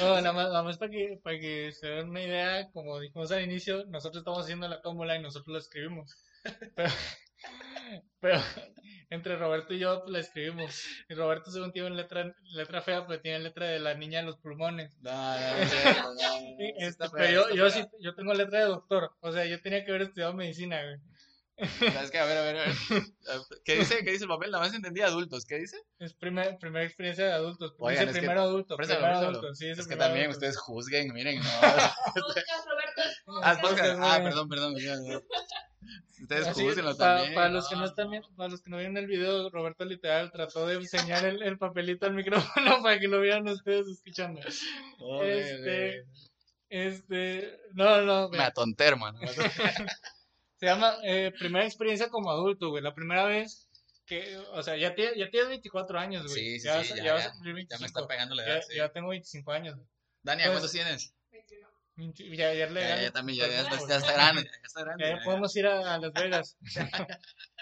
Oh, 0.00 0.16
nada 0.16 0.32
más, 0.32 0.48
nada 0.48 0.62
más 0.62 0.78
para 0.78 0.90
que, 0.90 1.20
para 1.22 1.38
que 1.38 1.70
se 1.70 1.86
den 1.86 2.08
una 2.08 2.22
idea, 2.22 2.70
como 2.72 2.98
dijimos 2.98 3.30
al 3.30 3.42
inicio, 3.42 3.84
nosotros 3.86 4.22
estamos 4.22 4.42
haciendo 4.42 4.66
la 4.66 4.80
tómbola 4.80 5.16
y 5.16 5.22
nosotros 5.22 5.52
la 5.52 5.58
escribimos. 5.58 6.16
Pero 8.20 8.40
entre 9.12 9.36
Roberto 9.36 9.74
y 9.74 9.78
yo 9.78 10.00
pues, 10.00 10.10
la 10.12 10.18
escribimos. 10.20 10.84
Y 11.08 11.14
Roberto 11.14 11.50
según 11.50 11.72
tiene 11.72 11.90
letra, 11.90 12.34
letra 12.54 12.80
fea, 12.82 13.06
pero 13.06 13.20
tiene 13.20 13.38
letra 13.40 13.66
de 13.66 13.78
la 13.78 13.94
niña 13.94 14.20
de 14.20 14.26
los 14.26 14.36
pulmones. 14.38 14.92
No, 15.00 15.12
no, 15.12 16.14
no, 16.14 16.56
este, 16.78 17.04
fea, 17.08 17.10
pero 17.12 17.30
yo, 17.50 17.54
yo 17.54 17.70
sí, 17.70 17.84
yo 18.00 18.14
tengo 18.14 18.32
letra 18.34 18.60
de 18.60 18.64
doctor. 18.66 19.12
O 19.20 19.32
sea, 19.32 19.44
yo 19.44 19.60
tenía 19.60 19.84
que 19.84 19.90
haber 19.90 20.02
estudiado 20.02 20.32
medicina, 20.34 20.80
güey. 20.82 20.96
¿Sabes 21.92 22.10
qué? 22.10 22.18
A 22.18 22.24
ver, 22.24 22.38
a 22.38 22.42
ver, 22.42 22.56
a 22.56 22.60
ver. 22.64 22.72
¿Qué 23.64 23.76
dice, 23.76 24.02
¿Qué 24.02 24.10
dice 24.12 24.24
el 24.24 24.28
papel? 24.30 24.50
Nada 24.50 24.64
más 24.64 24.74
entendí 24.74 25.02
adultos. 25.02 25.44
¿Qué 25.44 25.58
dice? 25.58 25.76
Es 25.98 26.14
primer, 26.14 26.56
primera 26.58 26.84
experiencia 26.84 27.26
de 27.26 27.32
adultos. 27.32 27.74
Oigan, 27.78 28.06
Dice 28.06 28.10
es 28.10 28.14
que- 28.14 28.20
primero 28.20 28.40
adulto, 28.42 28.76
primero 28.76 29.06
adulto. 29.06 29.54
Sí, 29.54 29.68
dice 29.68 29.82
Es 29.82 29.86
que 29.86 29.90
primero 29.94 30.06
también 30.06 30.24
adulto. 30.24 30.38
ustedes 30.38 30.56
juzguen, 30.58 31.12
miren, 31.12 31.38
no. 31.38 31.44
Podcast, 31.44 32.66
Roberto. 32.66 33.02
es 33.02 33.98
Ah. 34.00 34.14
Ah, 34.14 34.20
perdón, 34.22 34.48
perdón. 34.48 34.74
perdón, 34.74 35.22
Ustedes 36.22 36.46
Así, 36.46 36.62
juzguenlo 36.62 36.96
pa- 36.96 37.16
también. 37.16 37.34
Para 37.34 37.48
los 37.50 37.68
que 37.68 37.76
no 37.76 37.84
están 37.84 38.10
viendo- 38.10 38.28
para 38.36 38.48
los 38.48 38.62
que 38.62 38.70
no 38.70 38.76
vieron 38.78 38.96
el 38.96 39.06
video, 39.06 39.50
Roberto 39.50 39.84
literal 39.84 40.30
trató 40.30 40.66
de 40.66 40.74
enseñar 40.76 41.24
el, 41.24 41.42
el 41.42 41.58
papelito 41.58 42.06
al 42.06 42.14
micrófono 42.14 42.82
para 42.82 42.98
que 43.00 43.08
lo 43.08 43.20
vieran 43.20 43.48
ustedes 43.48 43.86
escuchando. 43.88 44.40
Este, 45.22 46.06
este, 46.68 47.58
no, 47.74 48.02
no, 48.02 48.28
Me 48.30 48.38
atonté, 48.44 48.84
hermano. 48.84 49.18
se 50.56 50.66
llama 50.66 50.96
eh, 51.04 51.32
primera 51.38 51.64
experiencia 51.66 52.08
como 52.08 52.30
adulto, 52.30 52.70
güey. 52.70 52.82
La 52.82 52.94
primera 52.94 53.24
vez 53.24 53.68
que, 54.06 54.36
o 54.52 54.62
sea, 54.62 54.76
ya, 54.76 54.94
tie- 54.94 55.16
ya 55.16 55.28
tienes 55.30 55.48
24 55.48 55.98
años, 55.98 56.24
güey. 56.26 56.34
Sí, 56.34 56.60
sí, 56.60 56.66
ya, 56.66 56.82
sí, 56.84 56.90
vas, 56.90 56.98
ya, 56.98 57.04
ya 57.04 57.12
vas 57.14 57.24
ya. 57.24 57.28
a 57.30 57.32
cumplir 57.32 57.54
Ya 57.54 57.58
me 57.58 57.66
25. 57.82 57.86
está 57.86 58.06
pegando 58.08 58.34
la 58.34 58.44
Ya, 58.46 58.52
edad. 58.52 58.62
sí. 58.68 58.76
ya 58.76 58.88
tengo 58.90 59.08
25 59.08 59.52
años. 59.52 59.74
güey. 59.76 59.86
Dani, 60.22 60.42
¿a 60.42 60.44
Pues, 60.46 60.52
¿cuántos 60.54 60.72
tienes? 60.72 61.12
21. 62.02 62.34
Ya, 62.34 62.54
ya, 62.54 62.68
Ya, 63.00 63.10
también, 63.12 63.38
ya, 63.38 63.48
ya, 63.48 63.60
está, 63.62 63.88
ya 63.88 63.96
está 63.96 64.12
grande. 64.12 64.42
Ya 64.44 64.50
está 64.66 64.84
grande. 64.84 65.18
Podemos 65.24 65.56
ir 65.56 65.66
a, 65.66 65.94
a 65.94 65.98
Las 65.98 66.12
Vegas. 66.12 66.56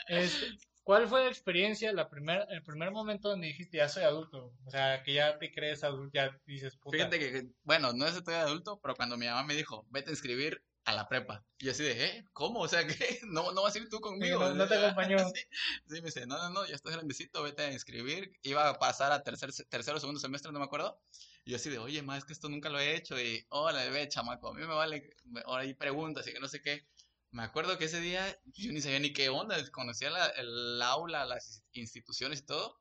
Este, 0.09 0.46
¿Cuál 0.83 1.07
fue 1.07 1.24
la 1.24 1.29
experiencia, 1.29 1.92
la 1.92 2.09
primer, 2.09 2.46
el 2.50 2.64
primer 2.64 2.90
momento 2.90 3.29
donde 3.29 3.46
dijiste 3.46 3.76
ya 3.76 3.88
soy 3.88 4.03
adulto? 4.03 4.53
O 4.64 4.70
sea, 4.70 5.03
que 5.05 5.12
ya 5.12 5.38
te 5.38 5.53
crees 5.53 5.85
adulto, 5.85 6.11
ya 6.14 6.37
dices 6.46 6.76
puta. 6.76 6.96
Fíjate 6.96 7.18
que, 7.18 7.33
que, 7.33 7.46
bueno, 7.62 7.92
no 7.92 8.07
es 8.07 8.16
estoy 8.16 8.35
adulto, 8.35 8.81
pero 8.83 8.96
cuando 8.96 9.16
mi 9.16 9.26
mamá 9.26 9.44
me 9.44 9.55
dijo, 9.55 9.87
vete 9.90 10.11
a 10.11 10.14
inscribir 10.14 10.64
a 10.90 10.94
la 10.94 11.09
prepa. 11.09 11.44
Y 11.59 11.66
yo 11.66 11.72
así 11.72 11.83
de, 11.83 12.05
¿eh? 12.05 12.24
¿Cómo? 12.33 12.61
O 12.61 12.68
sea, 12.68 12.87
¿qué? 12.87 13.20
¿No, 13.24 13.53
no 13.53 13.62
vas 13.62 13.74
a 13.74 13.79
ir 13.79 13.88
tú 13.88 14.00
conmigo? 14.00 14.38
no- 14.40 14.55
no 14.55 14.66
te 14.66 14.74
acompañó. 14.87 15.18
Sí, 15.18 15.40
sí, 15.87 15.94
me 15.94 16.00
dice, 16.03 16.26
no, 16.26 16.38
no, 16.38 16.50
no, 16.50 16.66
ya 16.66 16.74
estás 16.74 16.92
grandecito, 16.92 17.42
vete 17.42 17.62
a 17.62 17.72
inscribir. 17.72 18.33
Iba 18.42 18.68
a 18.68 18.79
pasar 18.79 19.12
a 19.12 19.22
tercer, 19.22 19.50
tercero 19.68 19.96
o 19.96 20.00
segundo 20.00 20.20
semestre, 20.20 20.53
no 20.53 20.59
me 20.59 20.64
acuerdo. 20.64 21.00
Y 21.44 21.50
yo 21.50 21.57
así 21.57 21.70
de, 21.70 21.79
oye, 21.79 22.03
ma, 22.03 22.16
es 22.18 22.24
que 22.24 22.33
esto 22.33 22.48
nunca 22.48 22.68
lo 22.70 22.79
he 22.81 22.94
hecho. 22.96 23.20
Y, 23.20 23.46
hola, 23.50 23.85
ve, 23.90 24.09
chamaco, 24.09 24.48
a 24.48 24.55
mí 24.55 24.61
me 24.61 24.66
vale, 24.66 25.11
ahora 25.44 25.62
hay 25.62 25.74
preguntas 25.74 26.26
y 26.26 26.33
que 26.33 26.40
no 26.40 26.48
sé 26.48 26.61
qué. 26.62 26.87
Me 27.31 27.42
acuerdo 27.42 27.79
que 27.79 27.85
ese 27.85 28.00
día 28.00 28.40
yo 28.44 28.72
ni 28.72 28.81
sabía 28.81 28.98
ni 28.98 29.12
qué 29.12 29.29
onda, 29.29 29.57
conocía 29.70 30.11
la, 30.11 30.26
el 30.26 30.83
aula, 30.83 31.24
las 31.24 31.62
instituciones 31.72 32.40
y 32.40 32.46
todo, 32.46 32.76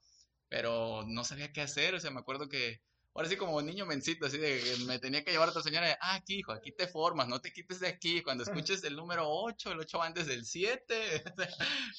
pero 0.48 1.04
no 1.08 1.24
sabía 1.24 1.54
qué 1.54 1.62
hacer. 1.62 1.94
O 1.96 2.00
sea, 2.00 2.12
me 2.12 2.20
acuerdo 2.20 2.50
que 2.50 2.82
ahora 3.14 3.28
sí 3.28 3.36
como 3.38 3.62
niño 3.62 3.86
mencito, 3.86 4.26
así 4.28 4.38
de 4.38 4.60
que 4.62 4.86
me 4.86 5.00
tenía 5.00 5.24
que 5.24 5.32
llevar 5.32 5.48
a 5.48 5.52
otra 5.52 5.62
señora, 5.64 5.88
de, 5.88 5.98
ah, 6.02 6.16
aquí, 6.16 6.40
hijo, 6.40 6.52
aquí 6.54 6.72
te 6.72 6.88
formas, 6.88 7.28
no 7.28 7.42
te 7.42 7.52
quites 7.52 7.80
de 7.80 7.88
aquí. 7.88 8.22
Cuando 8.24 8.44
escuches 8.64 8.84
el 8.84 8.96
número 8.96 9.24
8, 9.28 9.72
el 9.72 9.80
8 9.80 10.02
antes 10.04 10.28
del 10.28 10.46
7. 10.46 11.24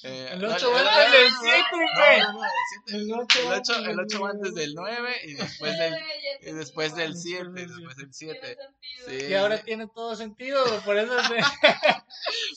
El 0.03 0.45
8 0.45 0.71
va 0.73 0.81
antes 0.81 1.13
del 1.13 1.33
7, 1.41 1.63
güey. 1.97 3.03
El 3.03 3.13
8 3.13 3.41
El 3.41 3.53
8, 3.61 3.75
el 3.91 4.01
8 4.01 4.21
va 4.21 4.31
antes 4.31 4.55
del 4.55 4.75
9 4.75 5.17
y 5.25 5.33
después 5.35 5.73
del, 5.79 5.95
Eh, 5.95 6.39
y 6.43 6.53
después 6.53 6.95
del 6.95 7.07
entendí, 7.15 7.29
7, 7.29 7.45
Después 7.45 7.67
del 7.67 7.77
después 7.77 7.97
del 7.97 8.11
tiene 8.11 8.41
7. 8.41 8.57
sentido. 8.57 9.21
Sí. 9.21 9.27
Y 9.31 9.35
ahora 9.35 9.59
tiene 9.63 9.87
todo 9.95 10.17
sentido, 10.17 10.65
por 10.85 10.97
eso 10.97 11.13
se- 11.25 11.41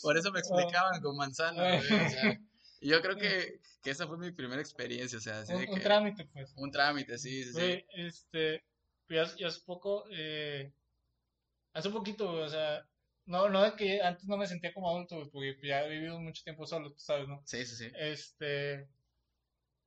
Por 0.02 0.18
eso 0.18 0.32
me 0.32 0.39
explicaban 0.39 1.02
con 1.02 1.18
manzana. 1.18 1.76
O 1.78 1.82
sea, 1.82 2.39
y 2.84 2.89
yo 2.89 3.02
creo 3.02 3.15
que, 3.15 3.60
que 3.82 3.91
esa 3.91 4.08
fue 4.08 4.17
mi 4.17 4.32
primera 4.32 4.62
experiencia, 4.62 5.17
o 5.17 5.22
sea, 5.22 5.39
así 5.39 5.54
un, 5.54 5.62
de 5.62 5.67
un 5.67 5.76
que- 5.76 5.82
trámite, 5.82 6.26
pues. 6.34 6.54
un 6.58 6.72
trámite, 6.72 7.17
sí, 7.17 7.43
sí, 7.46 7.54
sí. 7.54 7.86
Este, 7.96 8.63
ya, 9.10 9.24
ya 9.38 9.48
hace 9.48 9.62
poco, 9.65 10.06
eh, 10.12 10.72
hace 11.74 11.89
poquito, 11.89 12.32
o 12.32 12.50
sea, 12.50 12.86
no, 13.26 13.50
no 13.50 13.62
de 13.63 13.76
que 13.76 14.02
antes 14.02 14.26
no 14.26 14.38
me 14.38 14.48
sentía 14.48 14.74
como 14.74 14.89
adulto, 14.89 15.30
porque 15.32 15.56
ya 15.63 15.86
he 15.86 15.89
vivido 15.89 16.19
mucho 16.19 16.43
tiempo 16.43 16.65
solo, 16.67 16.91
tú 16.91 17.00
sabes, 17.00 17.28
¿no? 17.28 17.41
Sí, 17.46 17.65
sí, 17.65 17.76
sí. 17.76 17.91
Este, 17.96 18.88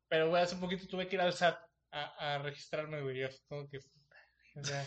pero, 0.09 0.28
güey, 0.30 0.42
hace 0.42 0.56
poquito 0.56 0.87
tuve 0.87 1.09
que 1.09 1.16
ir 1.16 1.20
al 1.20 1.32
SAT 1.32 1.59
a, 1.90 2.35
a 2.35 2.38
registrarme, 2.38 3.02
güey, 3.02 3.18
yo 3.18 3.28
como 3.48 3.68
que, 3.68 3.78
o 3.78 4.64
sea, 4.64 4.87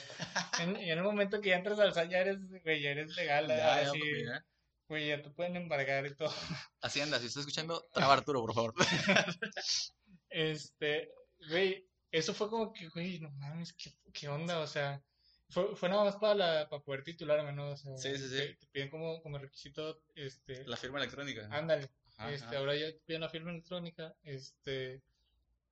en, 0.61 0.75
y 0.77 0.89
en 0.91 0.97
el 0.97 1.03
momento 1.03 1.41
que 1.41 1.49
ya 1.49 1.57
entras 1.57 1.79
al 1.79 1.89
SAT 1.93 2.09
ya 2.09 2.19
eres, 2.19 2.37
güey, 2.63 2.81
ya 2.81 2.89
eres 2.91 3.15
legal, 3.15 3.47
Ya, 3.47 3.69
ahora 3.69 3.83
ya, 3.83 3.91
sí, 3.91 3.99
papi, 3.99 4.25
ya. 4.25 4.45
Güey, 4.89 5.07
ya 5.07 5.21
te 5.21 5.29
pueden 5.29 5.55
embargar 5.55 6.05
y 6.05 6.15
todo. 6.15 6.29
Hacienda, 6.81 7.19
si 7.19 7.27
estás 7.27 7.41
escuchando, 7.41 7.87
traba 7.93 8.13
Arturo, 8.13 8.41
por 8.41 8.53
favor. 8.53 8.73
Este, 10.29 11.11
güey, 11.49 11.87
eso 12.11 12.33
fue 12.33 12.49
como 12.49 12.71
que, 12.73 12.87
güey, 12.89 13.19
no 13.19 13.31
mames, 13.31 13.73
¿qué, 13.73 13.91
qué 14.13 14.27
onda? 14.27 14.59
O 14.59 14.67
sea, 14.67 15.01
fue, 15.49 15.75
fue 15.75 15.89
nada 15.89 16.03
más 16.03 16.15
para, 16.17 16.35
la, 16.35 16.69
para 16.69 16.83
poder 16.83 17.03
titularme, 17.03 17.51
¿no? 17.53 17.69
O 17.71 17.77
sea, 17.77 17.97
Sí, 17.97 18.15
sí, 18.17 18.29
sí. 18.29 18.37
Te, 18.37 18.53
te 18.55 18.67
piden 18.67 18.89
como, 18.89 19.21
como 19.23 19.37
requisito, 19.39 20.01
este, 20.15 20.65
La 20.67 20.77
firma 20.77 20.99
electrónica. 20.99 21.47
ándale, 21.51 21.89
Ajá, 22.17 22.31
este, 22.31 22.47
ajá. 22.47 22.57
ahora 22.59 22.75
ya 22.75 22.91
te 22.91 22.99
piden 23.05 23.21
la 23.21 23.29
firma 23.29 23.51
electrónica, 23.51 24.15
este, 24.23 25.01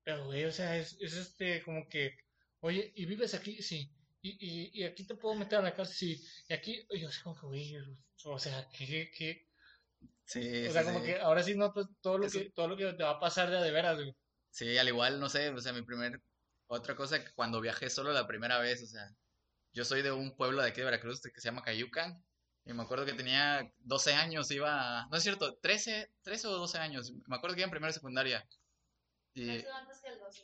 pero, 0.03 0.25
güey, 0.25 0.45
o 0.45 0.51
sea, 0.51 0.77
es, 0.77 0.97
es 0.99 1.13
este, 1.13 1.61
como 1.61 1.87
que, 1.87 2.17
oye, 2.61 2.91
¿y 2.95 3.05
vives 3.05 3.33
aquí? 3.35 3.61
Sí. 3.61 3.91
Y, 4.21 4.29
y, 4.39 4.81
y 4.81 4.83
aquí 4.83 5.05
te 5.05 5.15
puedo 5.15 5.35
meter 5.35 5.59
a 5.59 5.61
la 5.61 5.75
casa, 5.75 5.93
sí. 5.93 6.21
Y 6.49 6.53
aquí, 6.53 6.85
yo 6.99 7.07
así 7.07 7.21
como 7.21 7.39
que, 7.39 7.45
güey, 7.47 7.75
o 8.25 8.39
sea, 8.39 8.67
¿qué, 8.75 9.09
qué? 9.15 9.47
Sí, 10.25 10.65
O 10.67 10.71
sea, 10.71 10.81
sí, 10.81 10.87
como 10.87 10.99
sí. 10.99 11.05
que 11.05 11.19
ahora 11.19 11.43
sí 11.43 11.55
notas 11.55 11.87
todo 12.01 12.17
lo 12.17 12.25
Eso- 12.25 12.39
que, 12.39 12.51
todo 12.51 12.67
lo 12.67 12.77
que 12.77 12.91
te 12.93 13.03
va 13.03 13.11
a 13.11 13.19
pasar 13.19 13.49
de 13.49 13.57
a 13.57 13.61
de 13.61 13.71
veras, 13.71 13.95
güey. 13.95 14.13
Sí, 14.49 14.77
al 14.77 14.87
igual, 14.87 15.19
no 15.19 15.29
sé, 15.29 15.49
o 15.49 15.59
sea, 15.59 15.71
mi 15.71 15.83
primer, 15.83 16.19
otra 16.67 16.95
cosa 16.95 17.23
que 17.23 17.31
cuando 17.33 17.61
viajé 17.61 17.89
solo 17.89 18.11
la 18.11 18.27
primera 18.27 18.59
vez, 18.59 18.83
o 18.83 18.87
sea, 18.87 19.03
yo 19.71 19.85
soy 19.85 20.01
de 20.01 20.11
un 20.11 20.35
pueblo 20.35 20.61
de 20.61 20.69
aquí 20.69 20.79
de 20.79 20.85
Veracruz 20.85 21.21
que 21.21 21.39
se 21.39 21.47
llama 21.47 21.61
Cayucan, 21.61 22.25
y 22.65 22.73
me 22.73 22.83
acuerdo 22.83 23.05
que 23.05 23.13
tenía 23.13 23.71
12 23.77 24.13
años, 24.13 24.49
iba, 24.51 25.07
no 25.09 25.17
es 25.17 25.23
cierto, 25.23 25.57
13, 25.61 26.11
13 26.23 26.47
o 26.47 26.51
12 26.57 26.79
años, 26.79 27.13
me 27.27 27.35
acuerdo 27.35 27.55
que 27.55 27.61
iba 27.61 27.65
en 27.67 27.71
primera 27.71 27.93
secundaria, 27.93 28.43
y 29.33 29.49
Eso 29.49 29.73
antes 29.73 30.01
que 30.01 30.09
el 30.09 30.19
12. 30.19 30.43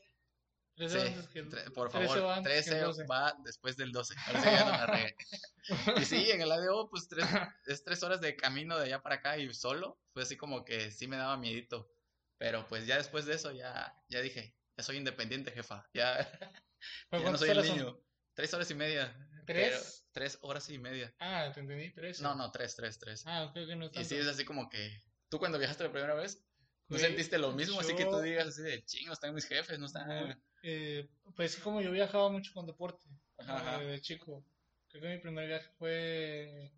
13 0.75 0.99
Sí, 0.99 1.07
antes 1.07 1.27
que 1.27 1.39
el- 1.39 1.49
tre- 1.49 1.71
por 1.73 1.89
13 1.89 2.07
favor, 2.07 2.23
va 2.29 2.35
antes 2.37 2.51
que 2.51 2.57
el 2.59 2.65
13 2.65 2.79
12. 2.85 3.03
va 3.05 3.33
después 3.43 3.77
del 3.77 3.91
12. 3.91 4.15
Ahora 4.27 4.39
sí 4.41 4.45
ya 4.49 4.65
no 4.65 4.71
la 4.71 4.85
regué. 4.87 5.15
Y 6.03 6.05
sí, 6.05 6.29
en 6.31 6.41
el 6.41 6.51
ADO, 6.51 6.89
pues 6.89 7.07
tres, 7.07 7.25
es 7.67 7.83
tres 7.83 8.03
horas 8.03 8.19
de 8.21 8.35
camino 8.35 8.77
de 8.77 8.85
allá 8.85 9.01
para 9.01 9.15
acá 9.15 9.37
y 9.37 9.53
solo, 9.53 10.01
fue 10.13 10.23
así 10.23 10.35
como 10.35 10.65
que 10.65 10.91
sí 10.91 11.07
me 11.07 11.15
daba 11.17 11.37
miedito. 11.37 11.89
Pero 12.37 12.67
pues 12.67 12.85
ya 12.85 12.97
después 12.97 13.25
de 13.25 13.35
eso 13.35 13.51
ya, 13.51 13.95
ya 14.09 14.19
dije, 14.21 14.55
ya 14.75 14.83
soy 14.83 14.97
independiente, 14.97 15.51
jefa. 15.51 15.87
Ya, 15.93 16.17
¿Pero 17.09 17.23
ya 17.23 17.31
no 17.31 17.37
soy 17.37 17.49
el 17.51 17.63
son? 17.65 17.77
niño. 17.77 17.99
Tres 18.33 18.53
horas 18.53 18.69
y 18.71 18.75
media. 18.75 19.15
¿Tres? 19.45 20.07
tres 20.11 20.37
horas 20.41 20.69
y 20.69 20.79
media. 20.79 21.13
Ah, 21.19 21.51
te 21.53 21.59
entendí, 21.59 21.91
13. 21.93 22.23
No, 22.23 22.33
no, 22.35 22.51
tres, 22.51 22.75
tres, 22.75 22.97
tres. 22.99 23.23
Ah, 23.25 23.43
ok, 23.43 23.53
que 23.53 23.75
no 23.75 23.85
es 23.85 23.91
Y 23.97 24.05
sí, 24.05 24.15
es 24.17 24.27
así 24.27 24.43
como 24.45 24.69
que, 24.69 25.01
¿tú 25.29 25.37
cuando 25.39 25.57
viajaste 25.59 25.83
la 25.83 25.91
primera 25.91 26.13
vez? 26.15 26.43
¿No 26.89 26.97
Güey, 26.97 27.01
sentiste 27.01 27.37
lo 27.37 27.51
mismo? 27.51 27.79
Así 27.79 27.95
que 27.95 28.05
tú 28.05 28.19
digas 28.19 28.47
así 28.47 28.61
de, 28.61 28.83
chingos, 28.85 29.13
están 29.13 29.33
mis 29.33 29.45
jefes, 29.45 29.79
no 29.79 29.85
están... 29.85 30.41
Eh, 30.63 31.07
pues 31.35 31.53
sí, 31.53 31.61
como 31.61 31.81
yo 31.81 31.91
viajaba 31.91 32.29
mucho 32.29 32.53
con 32.53 32.65
deporte 32.65 33.05
Ajá, 33.37 33.81
eh, 33.81 33.85
de 33.87 34.01
chico. 34.01 34.43
Creo 34.89 35.01
que 35.01 35.09
mi 35.09 35.17
primer 35.17 35.47
viaje 35.47 35.69
fue, 35.77 36.71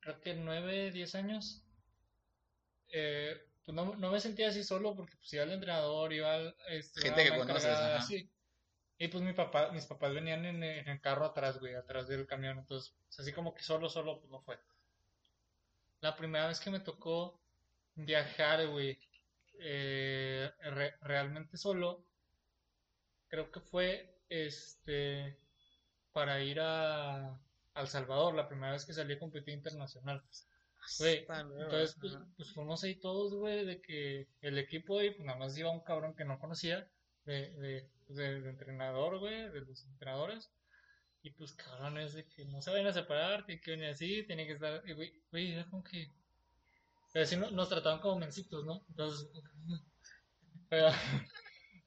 creo 0.00 0.20
que 0.20 0.34
9, 0.34 0.90
10 0.90 1.14
años. 1.14 1.62
Eh, 2.88 3.36
pues 3.64 3.74
no, 3.74 3.96
no 3.96 4.10
me 4.10 4.20
sentía 4.20 4.48
así 4.48 4.62
solo 4.62 4.94
porque 4.94 5.16
pues 5.16 5.32
iba 5.32 5.44
el 5.44 5.52
entrenador, 5.52 6.12
iba 6.12 6.36
el, 6.36 6.54
este, 6.68 7.00
Gente 7.02 7.24
que 7.24 7.38
conoces, 7.38 7.66
ajá. 7.66 8.06
Y 8.98 9.08
pues 9.08 9.22
mi 9.22 9.34
papá, 9.34 9.70
mis 9.72 9.84
papás 9.84 10.14
venían 10.14 10.44
en, 10.46 10.62
el- 10.62 10.78
en 10.78 10.88
el 10.88 11.00
carro 11.00 11.26
atrás, 11.26 11.58
güey, 11.58 11.74
atrás 11.74 12.08
del 12.08 12.26
camión. 12.26 12.58
Entonces, 12.58 12.94
pues, 13.06 13.20
así 13.20 13.32
como 13.32 13.54
que 13.54 13.62
solo, 13.62 13.90
solo, 13.90 14.20
pues 14.20 14.30
no 14.30 14.40
fue. 14.40 14.58
La 16.00 16.16
primera 16.16 16.46
vez 16.48 16.60
que 16.60 16.70
me 16.70 16.80
tocó 16.80 17.38
viajar, 17.96 18.66
güey, 18.68 18.98
eh, 19.60 20.50
re- 20.62 20.94
realmente 21.02 21.56
solo, 21.56 22.04
creo 23.28 23.50
que 23.50 23.60
fue 23.60 24.14
este 24.28 25.36
para 26.12 26.42
ir 26.42 26.60
a, 26.60 27.28
a 27.74 27.80
El 27.80 27.88
Salvador, 27.88 28.34
la 28.34 28.48
primera 28.48 28.72
vez 28.72 28.84
que 28.86 28.92
salí 28.94 29.14
a 29.14 29.18
competir 29.18 29.54
internacional. 29.54 30.22
Güey, 30.98 31.26
entonces, 31.64 31.96
pues, 32.00 32.18
pues 32.36 32.52
fuimos 32.54 32.84
ahí 32.84 32.94
todos, 32.96 33.34
güey, 33.34 33.64
de 33.66 33.80
que 33.82 34.28
el 34.40 34.58
equipo 34.58 35.02
y 35.02 35.10
pues 35.10 35.26
nada 35.26 35.38
más 35.38 35.56
iba 35.58 35.70
un 35.70 35.80
cabrón 35.82 36.14
que 36.14 36.24
no 36.24 36.38
conocía, 36.38 36.88
de, 37.24 37.50
de, 37.54 37.90
de- 38.08 38.40
de 38.40 38.50
entrenador, 38.50 39.18
güey, 39.18 39.50
de 39.50 39.60
los 39.62 39.84
entrenadores. 39.86 40.50
Y 41.22 41.30
pues 41.30 41.52
cabrones 41.54 42.14
de 42.14 42.24
que 42.28 42.44
no 42.44 42.62
se 42.62 42.70
vayan 42.70 42.86
a 42.86 42.92
separar, 42.92 43.44
tiene 43.46 43.60
que 43.60 43.72
venir 43.72 43.86
así, 43.88 44.22
tiene 44.26 44.46
que 44.46 44.52
estar, 44.52 44.82
y, 44.88 44.92
güey, 44.92 45.12
güey, 45.32 45.52
era 45.52 45.64
como 45.68 45.82
que, 45.82 46.12
pero 47.12 47.38
no- 47.38 47.50
nos 47.50 47.68
trataban 47.68 48.00
como 48.00 48.18
mencitos, 48.18 48.64
¿no? 48.64 48.84
Entonces, 48.88 49.28
pero, 50.68 50.90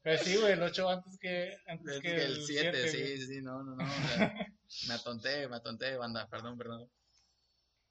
pero 0.02 0.24
sí, 0.24 0.38
güey, 0.38 0.54
el 0.54 0.64
8 0.64 0.90
antes 0.90 1.18
que, 1.20 1.58
antes 1.68 1.96
Es 1.96 2.02
que 2.02 2.16
que 2.16 2.24
el 2.26 2.38
el 2.38 2.42
7, 2.42 2.72
siete, 2.72 2.88
sí, 2.88 2.98
güey. 2.98 3.18
sí, 3.18 3.28
sí, 3.28 3.42
no, 3.42 3.64
no, 3.64 3.76
no. 3.76 3.84
o 4.02 4.08
sea, 4.08 4.34
me 4.88 4.94
atonté, 4.94 5.48
me 5.48 5.58
atonté, 5.58 5.98
banda, 5.98 6.28
perdón, 6.30 6.58
perdón. 6.58 6.90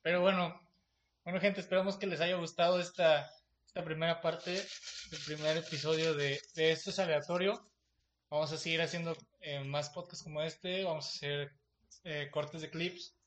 Pero 0.03 0.21
bueno, 0.23 0.61
bueno 1.25 1.41
gente, 1.41 1.61
esperamos 1.61 1.97
que 1.97 2.07
les 2.07 2.21
haya 2.21 2.37
gustado 2.37 2.81
esta, 2.81 3.31
esta 3.67 3.85
primera 3.85 4.21
parte, 4.21 4.57
el 5.13 5.19
primer 5.27 5.57
episodio 5.59 6.15
de, 6.15 6.41
de 6.55 6.73
Esto 6.73 6.91
es 6.91 6.99
aleatorio. 6.99 7.63
Vamos 8.31 8.53
a 8.53 8.59
seguir 8.59 8.83
haciendo 8.83 9.17
eh, 9.41 9.65
más 9.65 9.91
podcasts 9.91 10.25
como 10.25 10.43
este, 10.43 10.85
vamos 10.85 11.07
a 11.07 11.11
hacer 11.11 11.53
eh, 12.05 12.31
cortes 12.31 12.63
de 12.63 12.71
clips, 12.71 13.18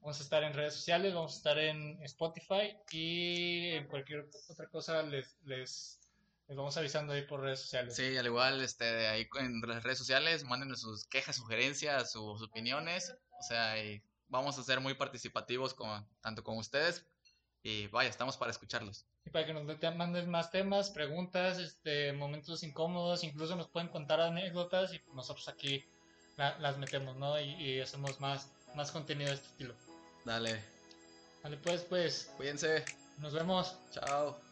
vamos 0.00 0.20
a 0.20 0.22
estar 0.22 0.42
en 0.42 0.54
redes 0.54 0.74
sociales, 0.74 1.14
vamos 1.14 1.34
a 1.34 1.36
estar 1.36 1.58
en 1.58 2.02
Spotify 2.02 2.76
y 2.90 3.68
en 3.70 3.86
cualquier 3.86 4.28
otra 4.48 4.68
cosa 4.68 5.02
les, 5.02 5.36
les, 5.44 6.00
les 6.48 6.56
vamos 6.56 6.76
avisando 6.76 7.12
ahí 7.12 7.22
por 7.22 7.40
redes 7.40 7.60
sociales. 7.60 7.94
Sí, 7.94 8.16
al 8.16 8.26
igual, 8.26 8.60
este, 8.62 9.06
ahí 9.08 9.28
en 9.38 9.60
las 9.60 9.82
redes 9.82 9.98
sociales, 9.98 10.44
mándenos 10.44 10.80
sus 10.80 11.04
quejas, 11.06 11.36
sugerencias, 11.36 12.12
sus 12.12 12.42
opiniones. 12.42 13.14
O 13.38 13.42
sea, 13.42 13.82
y 13.82 14.02
vamos 14.28 14.58
a 14.58 14.62
ser 14.62 14.80
muy 14.80 14.94
participativos 14.94 15.74
con, 15.74 16.06
tanto 16.20 16.42
con 16.42 16.58
ustedes. 16.58 17.06
Y 17.62 17.88
vaya, 17.88 18.08
estamos 18.08 18.36
para 18.38 18.50
escucharlos. 18.50 19.06
Y 19.26 19.30
para 19.30 19.44
que 19.44 19.52
nos 19.52 19.64
manden 19.96 20.30
más 20.30 20.50
temas, 20.50 20.90
preguntas, 20.90 21.58
este, 21.58 22.12
momentos 22.14 22.62
incómodos, 22.62 23.22
incluso 23.22 23.54
nos 23.54 23.68
pueden 23.68 23.88
contar 23.90 24.20
anécdotas 24.20 24.94
y 24.94 25.00
nosotros 25.14 25.46
aquí 25.48 25.84
la- 26.36 26.58
las 26.58 26.78
metemos, 26.78 27.16
¿no? 27.16 27.38
Y, 27.38 27.50
y 27.52 27.80
hacemos 27.80 28.18
más, 28.18 28.50
más 28.74 28.90
contenido 28.92 29.28
de 29.28 29.36
este 29.36 29.48
estilo. 29.48 29.74
Dale, 30.24 30.62
Vale, 31.42 31.56
pues, 31.58 31.82
pues, 31.82 32.30
cuídense. 32.36 32.84
nos 33.18 33.32
vemos. 33.32 33.74
Chao. 33.92 34.49